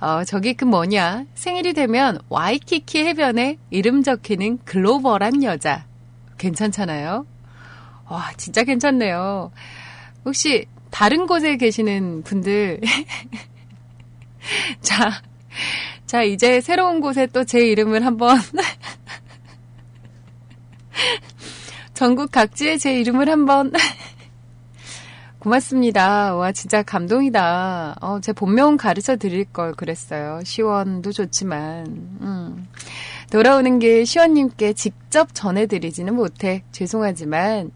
[0.00, 1.26] 어, 저기 그 뭐냐.
[1.34, 5.84] 생일이 되면 와이키키 해변에 이름 적히는 글로벌한 여자.
[6.38, 7.26] 괜찮잖아요?
[8.08, 9.52] 와, 진짜 괜찮네요.
[10.24, 12.80] 혹시 다른 곳에 계시는 분들.
[14.80, 15.20] 자,
[16.06, 18.38] 자, 이제 새로운 곳에 또 제 이름을 한번
[21.94, 23.72] 전국 각지에 제 이름을 한번
[25.38, 26.34] 고맙습니다.
[26.34, 27.96] 와 진짜 감동이다.
[28.00, 30.40] 어, 제 본명 가르쳐 드릴 걸 그랬어요.
[30.44, 31.86] 시원도 좋지만
[32.20, 32.66] 음.
[33.30, 37.70] 돌아오는 길 시원님께 직접 전해드리지는 못해 죄송하지만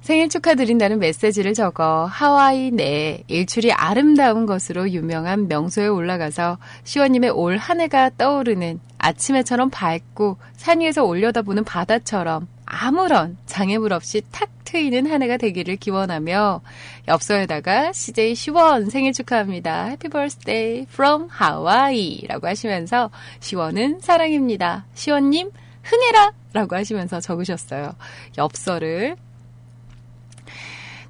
[0.00, 7.80] 생일 축하드린다는 메시지를 적어 하와이 내 일출이 아름다운 것으로 유명한 명소에 올라가서 시원님의 올 한
[7.80, 15.36] 해가 떠오르는 아침에처럼 밝고 산 위에서 올려다보는 바다처럼 아무런 장애물 없이 탁 트이는 한 해가
[15.36, 16.62] 되기를 기원하며
[17.08, 19.86] 엽서에다가 CJ 시원 생일 축하합니다.
[19.86, 23.10] happy birthday from 하와이 라고 하시면서
[23.40, 24.86] 시원은 사랑입니다.
[24.94, 25.50] 시원님
[25.82, 27.94] 흥해라 라고 하시면서 적으셨어요.
[28.38, 29.16] 엽서를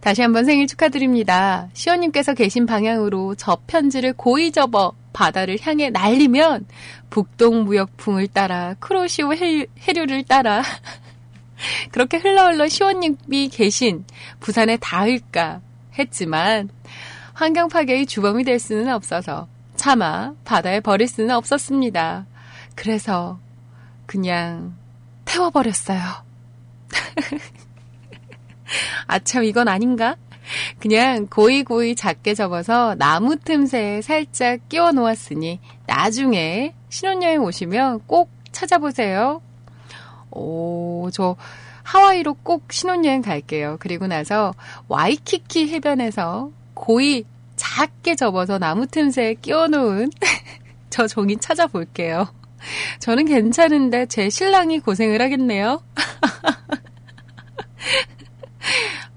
[0.01, 1.69] 다시 한번 생일 축하드립니다.
[1.75, 6.67] 시원님께서 계신 방향으로 저 편지를 고이 접어 바다를 향해 날리면
[7.11, 10.63] 북동 무역풍을 따라 크로시오 해- 해류를 따라
[11.93, 14.05] 그렇게 흘러흘러 시원님이 계신
[14.39, 15.61] 부산에 닿을까
[15.99, 16.71] 했지만
[17.35, 22.27] 환경 파괴의 주범이 될 수는 없어서 차마 바다에 버릴 수는 없었습니다.
[22.75, 23.39] 그래서
[24.07, 24.75] 그냥
[25.27, 26.01] 태워버렸어요.
[29.07, 30.17] 아참 이건 아닌가?
[30.79, 39.43] 그냥 고이고이 작게 접어서 나무 틈새에 살짝 끼워 놓았으니 나중에 신혼여행 오시면 꼭 찾아보세요.
[40.31, 41.37] 오, 저
[41.83, 43.77] 하와이로 꼭 신혼여행 갈게요.
[43.81, 44.55] 그리고 나서
[44.89, 47.25] 와이키키 해변에서 고이
[47.57, 50.11] 작게 접어서 나무 틈새에 끼워 놓은
[50.91, 52.29] 저 종이 찾아볼게요.
[52.99, 55.83] 저는 괜찮은데 제 신랑이 고생을 하겠네요.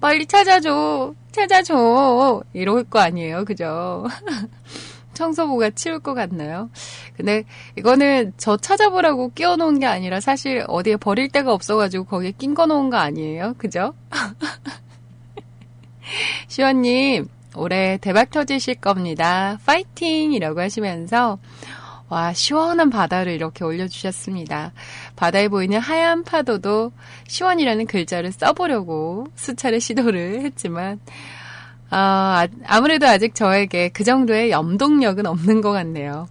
[0.03, 1.13] 빨리 찾아줘.
[1.31, 2.43] 찾아줘.
[2.51, 3.45] 이럴 거 아니에요.
[3.45, 4.05] 그죠?
[5.13, 6.69] 청소부가 치울 것 같나요?
[7.15, 7.45] 근데
[7.77, 12.97] 이거는 저 찾아보라고 끼워놓은 게 아니라 사실 어디에 버릴 데가 없어가지고 거기에 낀거 놓은 거
[12.97, 13.53] 아니에요?
[13.57, 13.93] 그죠?
[16.49, 19.57] 시원님, 올해 대박 터지실 겁니다.
[19.65, 20.33] 파이팅!
[20.33, 21.39] 이라고 하시면서
[22.13, 24.73] 와, 시원한 바다를 이렇게 올려주셨습니다.
[25.15, 26.91] 바다에 보이는 하얀 파도도
[27.27, 30.99] 시원이라는 글자를 써보려고 수차례 시도를 했지만,
[31.89, 36.27] 아, 아무래도 아직 저에게 그 정도의 염동력은 없는 것 같네요.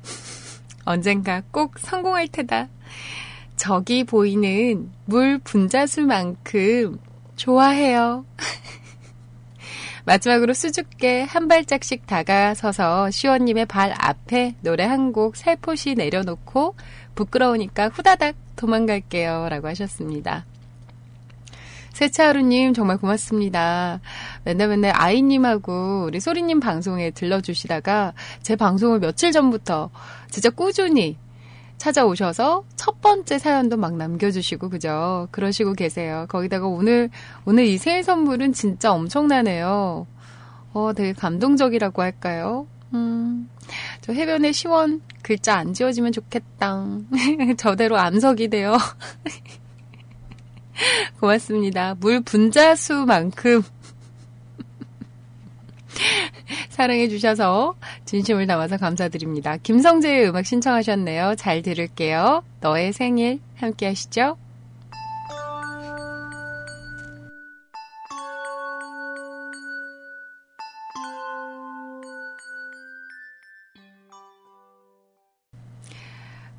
[0.85, 2.68] 언젠가 꼭 성공할 테다.
[3.57, 6.99] 저기 보이는 물 분자수만큼
[7.37, 8.25] 좋아해요.
[10.05, 16.75] 마지막으로 수줍게 한 발짝씩 다가서서 시원님의 발 앞에 노래 한 곡 살포시 내려놓고
[17.14, 19.48] 부끄러우니까 후다닥 도망갈게요.
[19.48, 20.44] 라고 하셨습니다.
[21.92, 24.01] 세차하루님 정말 고맙습니다.
[24.44, 29.90] 맨날 맨날 아이님하고 우리 소리님 방송에 들러주시다가 제 방송을 며칠 전부터
[30.31, 31.18] 진짜 꾸준히
[31.77, 35.29] 찾아오셔서 첫 번째 사연도 막 남겨주시고 그죠?
[35.33, 36.27] 그러시고 계세요.
[36.29, 37.11] 거기다가 오늘
[37.44, 40.07] 오늘 이 생일 선물은 진짜 엄청나네요.
[40.75, 42.66] 어, 되게 감동적이라고 할까요?
[42.94, 43.51] 음,
[44.01, 46.87] 저 해변에 시원 글자 안 지워지면 좋겠다.
[47.56, 48.76] 저대로 암석이 돼요.
[51.20, 51.94] 고맙습니다.
[51.98, 53.62] 물 분자수만큼
[56.70, 59.56] 사랑해 주셔서 진심을 담아서 감사드립니다.
[59.58, 61.37] 김성재의 음악 신청하셨네요.
[61.37, 62.42] 잘 들을게요.
[62.61, 64.37] 너의 생일 함께 하시죠.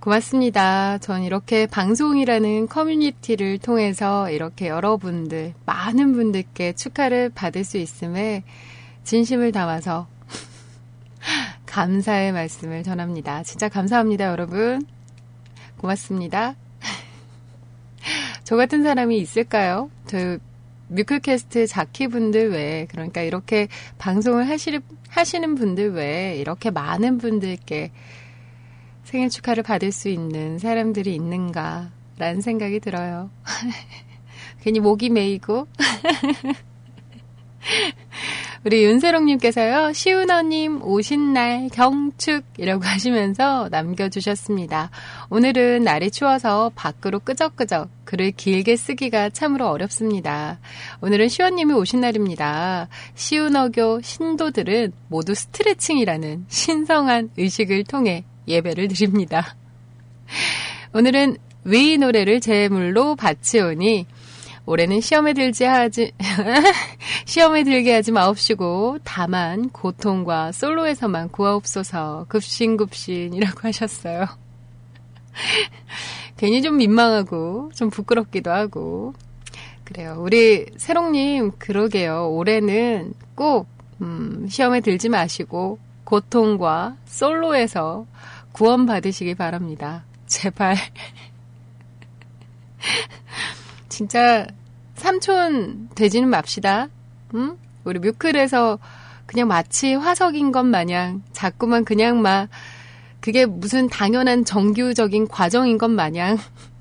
[0.04, 0.98] 고맙습니다.
[0.98, 8.44] 전 이렇게 방송이라는 커뮤니티를 통해서 이렇게 여러분들, 많은 분들께 축하를 받을 수 있음에
[9.06, 10.10] 진심을 담아서
[11.66, 13.44] 감사의 말씀을 전합니다.
[13.44, 14.86] 진짜 감사합니다, 여러분.
[15.78, 16.56] 고맙습니다.
[18.44, 19.90] 저 같은 사람이 있을까요?
[20.06, 20.38] 저
[20.90, 23.70] 뮤클캐스트 자키분들 외에 그러니까 이렇게
[24.00, 27.92] 방송을 하시, 하시는 분들 외에 이렇게 많은 분들께
[29.14, 33.30] 생일 축하를 받을 수 있는 사람들이 있는가라는 생각이 들어요.
[34.64, 35.68] 괜히 목이 메이고.
[38.66, 44.90] 우리 윤세롱님께서요, 시은어님 오신 날 경축이라고 하시면서 남겨주셨습니다.
[45.30, 50.60] 오늘은 날이 추워서 밖으로 끄적끄적 글을 길게 쓰기가 참으로 어렵습니다.
[51.02, 52.88] 오늘은 시원님이 오신 날입니다.
[53.14, 59.56] 시은어교 신도들은 모두 스트레칭이라는 신성한 의식을 통해 예배를 드립니다.
[60.94, 64.06] 오늘은 위 노래를 제물로 바치오니
[64.66, 66.14] 올해는 시험에 들지 하지
[67.26, 74.26] 시험에 들게 하지 마옵시고 다만 고통과 솔로에서만 구하옵소서 급신급신이라고 하셨어요.
[76.38, 79.14] 괜히 좀 민망하고 좀 부끄럽기도 하고
[79.84, 80.16] 그래요.
[80.20, 82.30] 우리 세롱님 그러게요.
[82.32, 83.68] 올해는 꼭
[84.02, 88.06] 음, 시험에 들지 마시고 고통과 솔로에서
[88.54, 90.06] 구원 받으시기 바랍니다.
[90.28, 90.78] 제발.
[93.90, 94.48] 진짜
[94.96, 96.88] 삼촌 되지는 맙시다.
[97.36, 97.58] 응?
[97.84, 98.80] 우리 뮤클에서
[99.26, 102.48] 그냥 마치 화석인 것 마냥 자꾸만 그냥 막
[103.20, 106.38] 그게 무슨 당연한 정규적인 과정인 것 마냥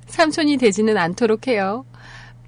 [0.07, 1.85] 삼촌이 되지는 않도록 해요.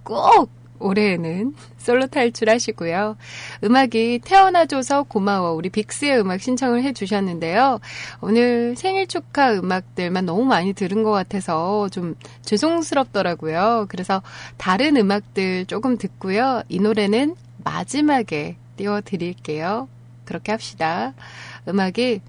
[0.03, 0.51] 꼭
[0.85, 3.17] 올해에는 솔로 탈출하시고요.
[3.65, 5.53] 음악이 태어나줘서 고마워.
[5.53, 7.81] 우리 빅스의 음악 신청을 해주셨는데요.
[8.21, 13.87] 오늘 생일 축하 음악들만 너무 많이 들은 것 같아서 좀 죄송스럽더라고요.
[13.89, 14.23] 그래서
[14.57, 16.63] 다른 음악들 조금 듣고요.
[16.69, 19.89] 이 노래는 마지막에 띄워드릴게요.
[20.25, 21.15] 그렇게 합시다.
[21.67, 22.21] 음악이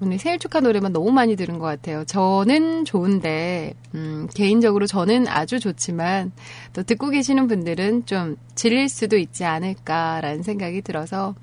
[0.00, 2.04] 오늘 생일 축하 노래만 너무 많이 들은 것 같아요.
[2.04, 6.32] 저는 좋은데, 음, 개인적으로 저는 아주 좋지만,
[6.72, 11.34] 또 듣고 계시는 분들은 좀 질릴 수도 있지 않을까라는 생각이 들어서,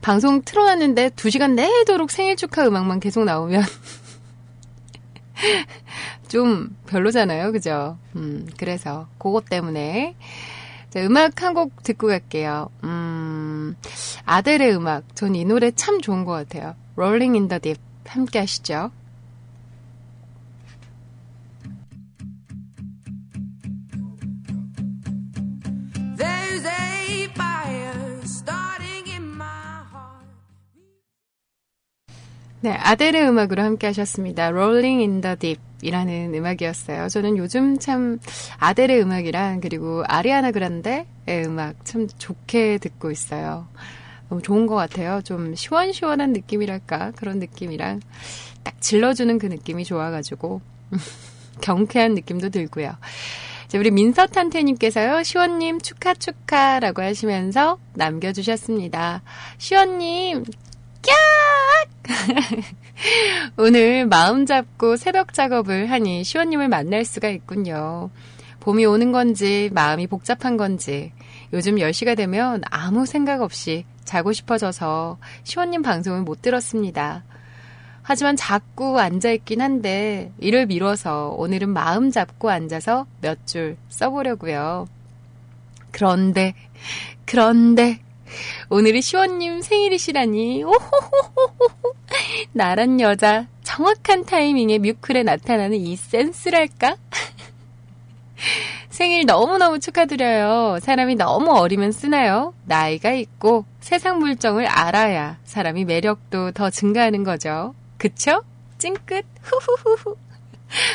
[0.00, 3.62] 방송 틀어놨는데 2시간 내도록 생일 축하 음악만 계속 나오면,
[6.28, 7.52] 좀 별로잖아요.
[7.52, 7.98] 그죠?
[8.16, 10.14] 음, 그래서, 그것 때문에,
[10.90, 12.68] 자, 음악 한 곡 듣고 갈게요.
[12.84, 12.99] 음,
[14.24, 15.14] 아델의 음악.
[15.14, 16.74] 전 이 노래 참 좋은 것 같아요.
[16.96, 17.80] Rolling in the Deep.
[18.06, 18.90] 함께 하시죠.
[26.16, 30.26] There's a fire starting in my heart.
[32.60, 34.48] 네, 아델의 음악으로 함께 하셨습니다.
[34.48, 37.08] Rolling in the Deep 이라는 음악이었어요.
[37.08, 38.18] 저는 요즘 참
[38.58, 41.06] 아델의 음악이랑 그리고 아리아나 그란데의
[41.46, 43.66] 음악 참 좋게 듣고 있어요.
[44.28, 45.20] 너무 좋은 것 같아요.
[45.22, 48.00] 좀 시원시원한 느낌이랄까 그런 느낌이랑
[48.62, 50.60] 딱 질러주는 그 느낌이 좋아가지고
[51.60, 52.94] 경쾌한 느낌도 들고요.
[53.70, 59.22] 자, 우리 민서탄태님께서요, 시원님 축하 축하라고 하시면서 남겨주셨습니다.
[59.58, 60.69] 시원님, 깍!
[63.56, 68.10] 오늘 마음 잡고 새벽 작업을 하니 시원님을 만날 수가 있군요.
[68.60, 71.12] 봄이 오는 건지 마음이 복잡한 건지
[71.52, 77.24] 요즘 10시가 되면 아무 생각 없이 자고 싶어져서 시원님 방송을 못 들었습니다.
[78.02, 84.86] 하지만 자꾸 앉아있긴 한데 일을 미뤄서 오늘은 마음 잡고 앉아서 몇 줄 써보려고요.
[85.92, 86.54] 그런데
[87.24, 88.00] 그런데
[88.68, 91.94] 오늘이 시원님 생일이시라니 오호호호호
[92.52, 96.96] 나란 여자 정확한 타이밍에 뮤클에 나타나는 이 센스랄까?
[98.90, 100.78] 생일 너무너무 축하드려요.
[100.80, 102.52] 사람이 너무 어리면 쓰나요?
[102.64, 107.74] 나이가 있고 세상 물정을 알아야 사람이 매력도 더 증가하는 거죠.
[107.96, 108.42] 그쵸?
[108.78, 110.16] 찡긋 후후후후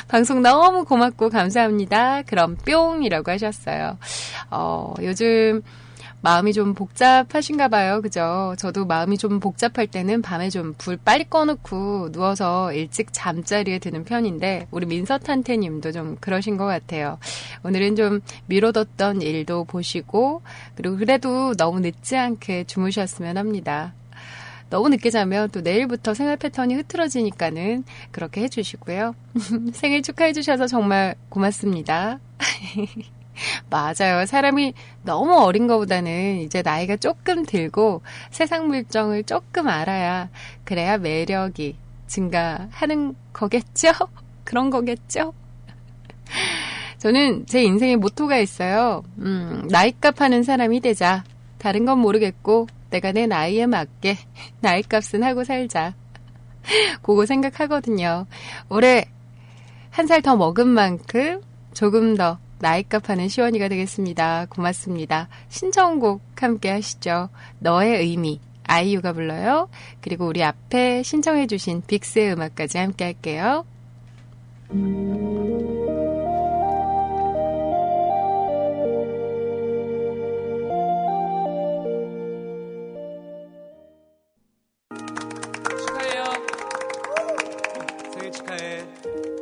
[0.08, 2.24] 방송 너무 고맙고 감사합니다.
[2.24, 3.98] 그럼 뿅이라고 하셨어요.
[4.50, 5.62] 어, 요즘
[6.22, 8.02] 마음이 좀 복잡하신가 봐요.
[8.02, 8.56] 그죠?
[8.58, 14.68] 저도 마음이 좀 복잡할 때는 밤에 좀 불 빨리 꺼놓고 누워서 일찍 잠자리에 드는 편인데
[14.72, 17.18] 우리 민서탄태 님도 좀 그러신 것 같아요.
[17.64, 20.42] 오늘은 좀 미뤄뒀던 일도 보시고
[20.76, 23.94] 그리고 그래도 너무 늦지 않게 주무셨으면 합니다.
[24.70, 29.16] 너무 늦게 자면 또 내일부터 생활 패턴이 흐트러지니까는 그렇게 해주시고요.
[29.74, 32.20] 생일 축하해주셔서 정말 고맙습니다.
[33.70, 34.26] 맞아요.
[34.26, 34.74] 사람이
[35.04, 40.30] 너무 어린 것보다는 이제 나이가 조금 들고 세상 물정을 조금 알아야
[40.64, 41.78] 그래야 매력이
[42.08, 43.92] 증가하는 거겠죠?
[44.44, 45.34] 그런 거겠죠?
[47.00, 49.04] 저는 제 인생에 모토가 있어요.
[49.20, 51.24] 음, 나이값 하는 사람이 되자.
[51.58, 54.18] 다른 건 모르겠고 내가 내 나이에 맞게
[54.62, 55.94] 나이값은 하고 살자.
[57.02, 58.26] 그거 생각하거든요.
[58.70, 59.06] 올해
[59.92, 61.42] 한 살 더 먹은 만큼
[61.74, 64.48] 조금 더 나이값 하는 시원이가 되겠습니다.
[64.50, 65.28] 고맙습니다.
[65.50, 67.30] 신청곡 함께 하시죠.
[67.60, 68.40] 너의 의미.
[68.68, 69.70] 아이유가 불러요.
[70.02, 73.66] 그리고 우리 앞에 신청해주신 빅스의 음악까지 함께 할게요.
[85.86, 86.24] 축하해요.
[88.14, 89.35] 생일 축하해.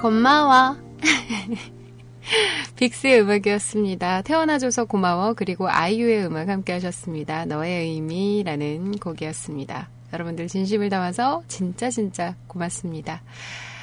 [0.00, 0.76] 고마워.
[2.76, 4.22] 빅스의 음악이었습니다.
[4.22, 5.34] 태어나줘서 고마워.
[5.34, 7.44] 그리고 아이유의 음악 함께 하셨습니다.
[7.46, 9.88] 너의 의미라는 곡이었습니다.
[10.12, 13.22] 여러분들 진심을 담아서 진짜 진짜 고맙습니다.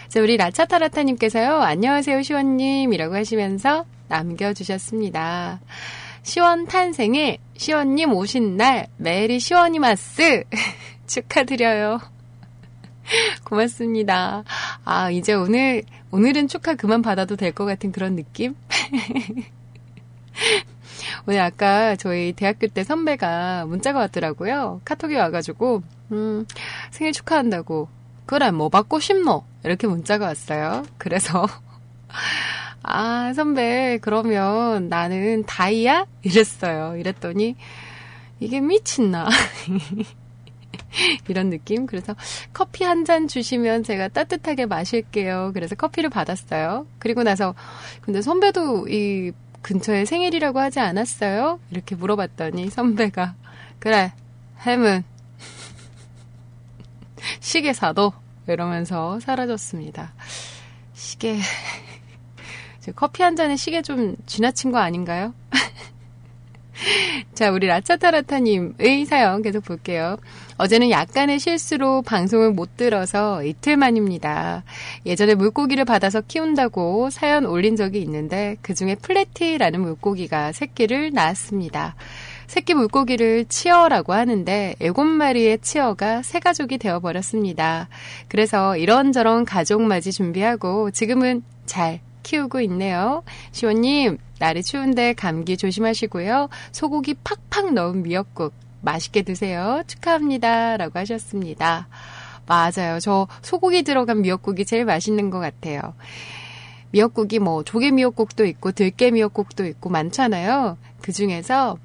[0.08, 1.56] 자, 우리 라차타라타님께서요.
[1.56, 5.60] 안녕하세요, 시원님이라고 하시면서 남겨주셨습니다.
[6.22, 10.44] 시원 탄생에 시원님 오신 날 메리 시원이마스
[11.08, 12.00] 축하드려요.
[13.44, 14.44] 고맙습니다.
[14.86, 15.84] 아, 이제 오늘,
[16.14, 18.56] 오늘은 축하 그만 받아도 될 것 같은 그런 느낌?
[21.26, 24.82] 오늘 아까 저희 대학교 때 선배가 문자가 왔더라고요.
[24.86, 26.46] 카톡이 와가지고, 음,
[26.92, 27.88] 생일 축하한다고.
[28.28, 29.44] 그래, 뭐 받고 싶노?
[29.64, 30.84] 이렇게 문자가 왔어요.
[31.00, 31.48] 그래서,
[32.84, 36.06] 아, 선배, 그러면 나는 다이야?
[36.22, 36.96] 이랬어요.
[36.98, 37.56] 이랬더니,
[38.40, 39.30] 이게 미친나.
[41.28, 41.86] 이런 느낌.
[41.86, 42.16] 그래서
[42.54, 45.52] 커피 한 잔 주시면 제가 따뜻하게 마실게요.
[45.54, 46.88] 그래서 커피를 받았어요.
[47.00, 47.54] 그리고 나서,
[48.02, 51.60] 근데 선배도 이 근처에 생일이라고 하지 않았어요?
[51.72, 53.36] 이렇게 물어봤더니 선배가,
[53.80, 54.14] 그래,
[54.66, 55.04] 햄은
[57.42, 58.14] 시계 사도
[58.48, 60.14] 이러면서 사라졌습니다.
[60.94, 61.40] 시계
[62.80, 65.34] 저 커피 한 잔에 시계 좀 지나친 거 아닌가요?
[67.34, 70.18] 자, 우리 라차타라타님의 사연 계속 볼게요.
[70.64, 74.64] 어제는 약간의 실수로 방송을 못 들어서 이틀 만입니다.
[75.06, 81.96] 예전에 물고기를 받아서 키운다고 사연 올린 적이 있는데 그 중에 플래티라는 물고기가 새끼를 낳았습니다.
[82.48, 87.90] 새끼 물고기를 치어라고 하는데 일곱 마리의 치어가 새 가족이 되어버렸습니다.
[88.30, 93.24] 그래서 이런저런 가족 맞이 준비하고 지금은 잘 키우고 있네요.
[93.52, 96.48] 시원님, 날이 추운데 감기 조심하시고요.
[96.72, 99.82] 소고기 팍팍 넣은 미역국 맛있게 드세요.
[99.88, 100.78] 축하합니다.
[100.78, 101.88] 라고 하셨습니다.
[102.46, 103.00] 맞아요.
[103.00, 105.80] 저 소고기 들어간 미역국이 제일 맛있는 것 같아요.
[106.92, 110.78] 미역국이 뭐 조개 미역국도 있고 들깨 미역국도 있고 많잖아요.
[111.02, 111.78] 그 중에서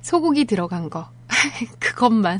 [0.00, 1.08] 소고기 들어간 거.
[1.80, 2.38] 그것만.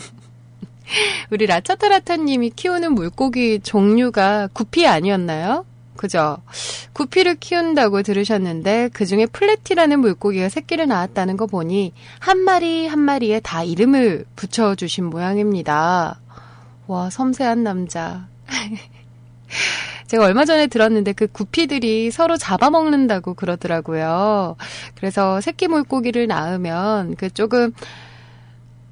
[1.31, 5.66] 우리 라차타라타님이 키우는 물고기 종류가 구피 아니었나요?
[5.97, 6.39] 그죠?
[6.93, 13.41] 구피를 키운다고 들으셨는데 그 중에 플래티라는 물고기가 새끼를 낳았다는 거 보니 한 마리 한 마리에
[13.41, 16.21] 다 이름을 붙여주신 모양입니다.
[16.87, 18.29] 와, 섬세한 남자.
[20.07, 24.57] 제가 얼마 전에 들었는데 그 구피들이 서로 잡아먹는다고 그러더라고요.
[24.95, 27.73] 그래서 새끼 물고기를 낳으면 그 조금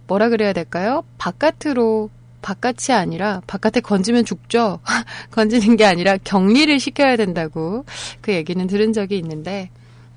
[0.07, 1.05] 뭐라 그래야 될까요?
[1.19, 2.11] 바깥으로
[2.45, 4.81] 바깥이 아니라 바깥에 건지면 죽죠.
[5.33, 7.87] 건지는 게 아니라 격리를 시켜야 된다고
[8.21, 9.71] 그 얘기는 들은 적이 있는데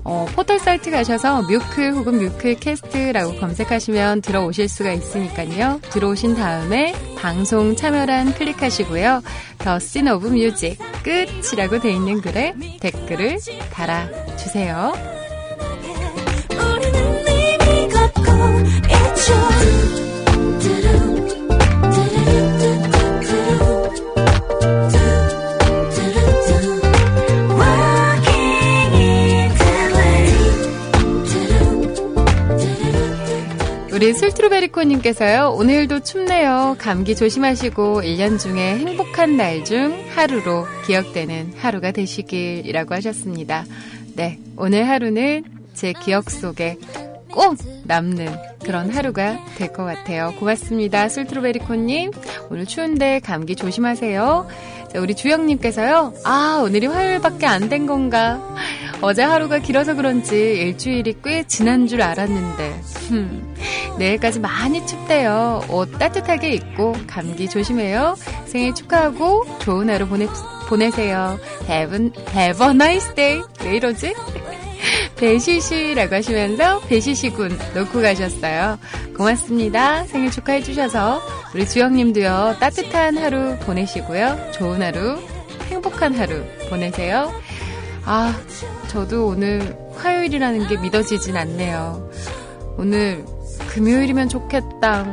[0.03, 5.79] 어, 포털 사이트 가셔서 뮤클 혹은 뮤클캐스트라고 검색하시면 들어오실 수가 있으니까요.
[5.89, 9.21] 들어오신 다음에 방송 참여란 클릭하시고요.
[9.59, 13.39] The Scene of Music 끝이라고 돼 있는 글에 댓글을
[13.71, 15.19] 달아주세요.
[33.99, 36.77] 우리 술트루베리코님께서요, 오늘도 춥네요.
[36.79, 43.65] 감기 조심하시고, 1년 중에 행복한 날 중 하루로 기억되는 하루가 되시길이라고 하셨습니다.
[44.15, 45.43] 네, 오늘 하루는
[45.73, 46.77] 제 기억 속에
[47.29, 48.33] 꼭 남는
[48.63, 50.33] 그런 하루가 될 것 같아요.
[50.39, 51.09] 고맙습니다.
[51.09, 52.11] 술트루베리코님.
[52.49, 54.47] 오늘 추운데 감기 조심하세요.
[54.93, 58.39] 자, 우리 주영님께서요, 아, 오늘이 화요일밖에 안 된 건가?
[59.01, 63.55] 어제 하루가 길어서 그런지 일주일이 꽤 지난 줄 알았는데, 흠,
[63.97, 65.61] 내일까지 많이 춥대요.
[65.69, 68.15] 옷 따뜻하게 입고 감기 조심해요.
[68.45, 70.27] 생일 축하하고 좋은 하루 보내,
[70.67, 71.39] 보내세요.
[71.69, 73.41] Have, have a nice day.
[73.63, 74.13] 왜 이러지?
[75.17, 78.79] 배시시라고 하시면서 배시시 군 놓고 가셨어요.
[79.15, 80.05] 고맙습니다.
[80.05, 81.21] 생일 축하해 주셔서
[81.53, 84.51] 우리 주영님도요 따뜻한 하루 보내시고요.
[84.53, 85.19] 좋은 하루,
[85.69, 87.33] 행복한 하루 보내세요.
[88.05, 88.33] 아,
[88.87, 92.09] 저도 오늘 화요일이라는 게 믿어지진 않네요.
[92.77, 93.25] 오늘
[93.69, 95.05] 금요일이면 좋겠다.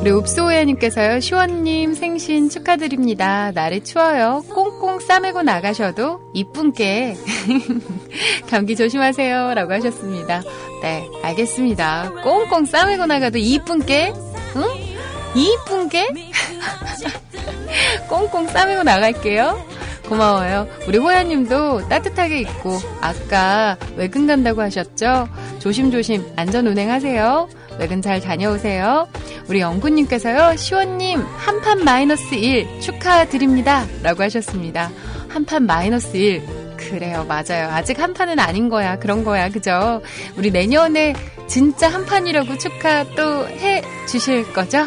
[0.00, 3.52] 우리 읍소호야님께서요, 시원님 생신 축하드립니다.
[3.52, 4.42] 날이 추워요.
[4.48, 7.16] 꽁꽁 싸매고 나가셔도 이쁜게.
[8.48, 9.52] 감기 조심하세요.
[9.52, 10.40] 라고 하셨습니다.
[10.80, 12.12] 네, 알겠습니다.
[12.22, 14.14] 꽁꽁 싸매고 나가도 이쁜게?
[14.56, 14.62] 응?
[15.34, 16.08] 이쁜게?
[18.08, 19.62] 꽁꽁 싸매고 나갈게요.
[20.08, 20.66] 고마워요.
[20.88, 25.28] 우리 호야님도 따뜻하게 입고 아까 외근 간다고 하셨죠?
[25.58, 27.48] 조심조심 안전 운행하세요.
[27.78, 29.06] 외근 잘 다녀오세요.
[29.50, 33.84] 우리 영구님께서요, 시원님, 한판 마이너스 1 축하드립니다.
[34.00, 34.92] 라고 하셨습니다.
[35.28, 36.76] 한판 마이너스 1.
[36.76, 37.68] 그래요, 맞아요.
[37.70, 38.96] 아직 한 판은 아닌 거야.
[39.00, 39.48] 그런 거야.
[39.48, 40.02] 그죠?
[40.36, 41.14] 우리 내년에
[41.48, 44.86] 진짜 한 판이라고 축하 또 해 주실 거죠?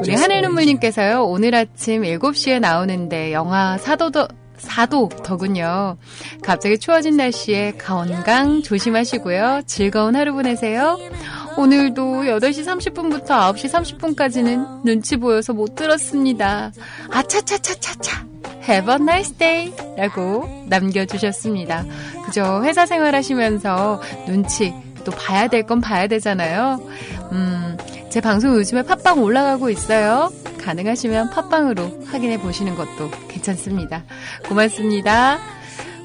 [0.00, 4.28] 우리 하늘눈물님께서요, 오늘 아침 7시에 나오는데 영하 4도도,
[4.58, 5.96] 4도 더군요.
[6.42, 9.62] 갑자기 추워진 날씨에 건강 조심하시고요.
[9.66, 10.98] 즐거운 하루 보내세요.
[11.56, 16.72] 오늘도 8시 30분부터 9시 30분까지는 눈치 보여서 못 들었습니다.
[17.10, 18.26] 아차차차차차.
[18.68, 19.72] Have a nice day.
[19.96, 21.84] 라고 남겨주셨습니다.
[22.26, 22.62] 그죠.
[22.64, 26.78] 회사 생활 하시면서 눈치 또 봐야 될 건 봐야 되잖아요.
[27.32, 27.76] 음,
[28.10, 30.32] 제 방송 요즘에 팟빵 올라가고 있어요.
[30.62, 34.04] 가능하시면 팟빵으로 확인해 보시는 것도 괜찮습니다.
[34.48, 35.38] 고맙습니다.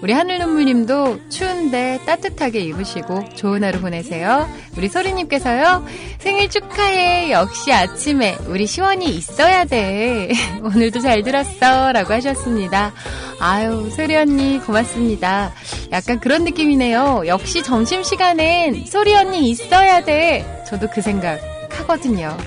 [0.01, 4.49] 우리 하늘눈물님도 추운데 따뜻하게 입으시고 좋은 하루 보내세요.
[4.76, 5.86] 우리 소리님께서요.
[6.20, 7.32] 생일 축하해.
[7.32, 10.30] 역시 아침에 우리 시원이 있어야 돼.
[10.62, 11.93] 오늘도 잘 들었어.
[11.93, 12.91] 라고 하셨습니다.
[13.39, 15.54] 아유, 소리 언니 고맙습니다.
[15.93, 17.24] 약간 그런 느낌이네요.
[17.28, 20.64] 역시 점심시간엔 소리 언니 있어야 돼.
[20.68, 22.38] 저도 그 생각 하거든요.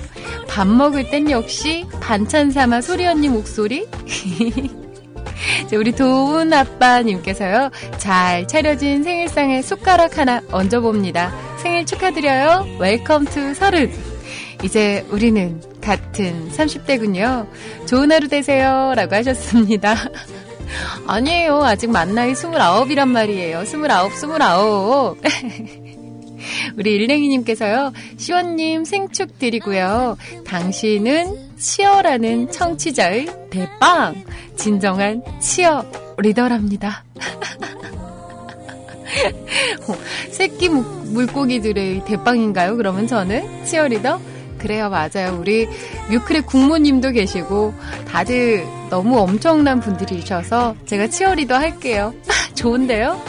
[0.47, 3.87] 밥 먹을 땐 역시 반찬 삼아 소리 언니 목소리?
[5.69, 11.31] 자, 우리 도훈 아빠님께서요, 잘 차려진 생일상에 숟가락 하나 얹어봅니다.
[11.57, 12.77] 생일 축하드려요.
[12.79, 13.91] Welcome to 서른.
[14.63, 17.47] 이제 우리는 같은 30대군요.
[17.85, 18.93] 좋은 하루 되세요.
[18.95, 19.95] 라고 하셨습니다.
[21.07, 21.63] 아니에요.
[21.63, 23.61] 아직 만 나이 29이란 말이에요.
[23.61, 25.17] 29, 29.
[26.75, 30.17] 우리 일랭이님께서요, 시원님 생축 드리고요.
[30.45, 34.23] 당신은 치어라는 청취자의 대빵!
[34.55, 35.85] 진정한 치어
[36.17, 37.03] 리더랍니다.
[39.87, 39.95] 어,
[40.31, 42.77] 새끼 물- 물고기들의 대빵인가요?
[42.77, 44.19] 그러면 저는 치어리더?
[44.57, 45.37] 그래요, 맞아요.
[45.39, 45.67] 우리
[46.09, 47.73] 뮤클의 국모님도 계시고
[48.07, 52.13] 다들 너무 엄청난 분들이셔서 제가 치어리더 할게요.
[52.55, 53.21] 좋은데요?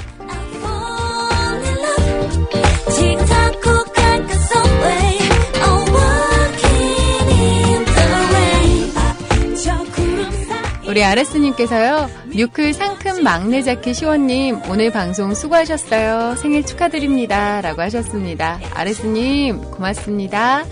[10.98, 16.34] 우리 아레스님께서요, 뮤클 상큼 막내 자켓 시원님, 오늘 방송 수고하셨어요.
[16.36, 17.60] 생일 축하드립니다.
[17.60, 18.58] 라고 하셨습니다.
[18.74, 20.64] 아레스님, 고맙습니다.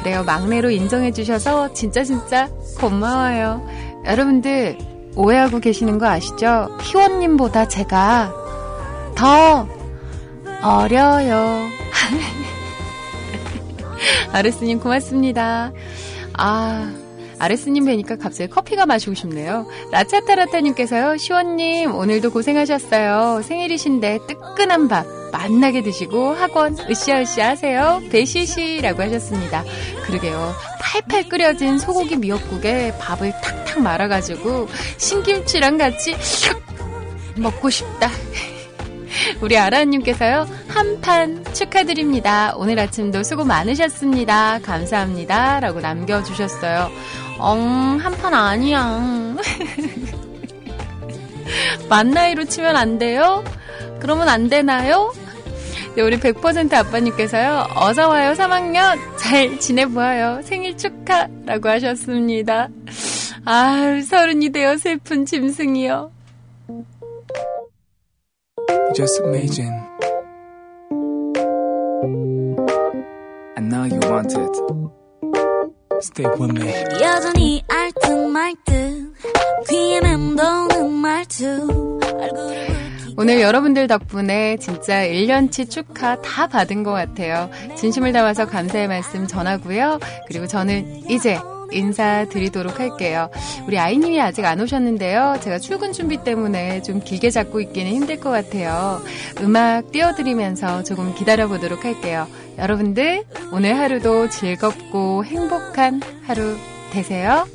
[0.00, 3.66] 그래요, 막내로 인정해주셔서 진짜 진짜 고마워요.
[4.04, 4.76] 여러분들,
[5.16, 6.76] 오해하고 계시는 거 아시죠?
[6.82, 8.34] 희원님보다 제가
[9.14, 9.66] 더
[10.62, 11.68] 어려요.
[14.32, 15.72] 아레스님 고맙습니다.
[16.34, 16.92] 아,
[17.38, 19.66] 아레스님 뵈니까 갑자기 커피가 마시고 싶네요.
[19.92, 23.42] 라차타라타님께서요, 시원님, 오늘도 고생하셨어요.
[23.42, 28.02] 생일이신데 뜨끈한 밥 맛나게 드시고 학원 으쌰으쌰 하세요.
[28.10, 29.64] 배시시라고 하셨습니다.
[30.04, 30.54] 그러게요.
[30.80, 36.16] 팔팔 끓여진 소고기 미역국에 밥을 탁탁 말아가지고 신김치랑 같이
[37.36, 38.10] 먹고 싶다.
[39.40, 42.52] 우리 아라님께서요, 한 판 축하드립니다.
[42.56, 44.58] 오늘 아침도 수고 많으셨습니다.
[44.60, 45.60] 감사합니다.
[45.60, 46.90] 라고 남겨주셨어요.
[47.38, 49.34] 엉, 한 판 아니야.
[51.88, 53.42] 만 나이로 치면 안 돼요?
[54.00, 55.12] 그러면 안 되나요?
[55.96, 58.98] 네, 우리 100% 아빠님께서요, 어서와요, 3학년.
[59.18, 60.40] 잘 지내보아요.
[60.44, 62.68] 생일 축하 라고 하셨습니다.
[63.44, 66.12] 아 서른이 되어 슬픈 짐승이요.
[68.94, 69.86] Just imagine.
[73.56, 74.56] I know you want it.
[76.02, 76.72] Stay with me.
[77.00, 79.14] 여전히 알듯말듯
[79.68, 82.80] 귀에 맴도는 말투 얼굴을
[83.16, 87.50] 오늘 여러분들 덕분에 진짜 1년치 축하 다 받은 것 같아요.
[87.76, 90.00] 진심을 담아서 감사의 말씀 전하고요.
[90.26, 91.38] 그리고 저는 이제
[91.72, 93.30] 인사드리도록 할게요.
[93.66, 95.36] 우리 아이님이 아직 안 오셨는데요.
[95.40, 99.00] 제가 출근 준비 때문에 좀 길게 잡고 있기는 힘들 것 같아요.
[99.40, 102.26] 음악 띄워드리면서 조금 기다려보도록 할게요.
[102.58, 106.56] 여러분들, 오늘 하루도 즐겁고 행복한 하루
[106.92, 107.46] 되세요.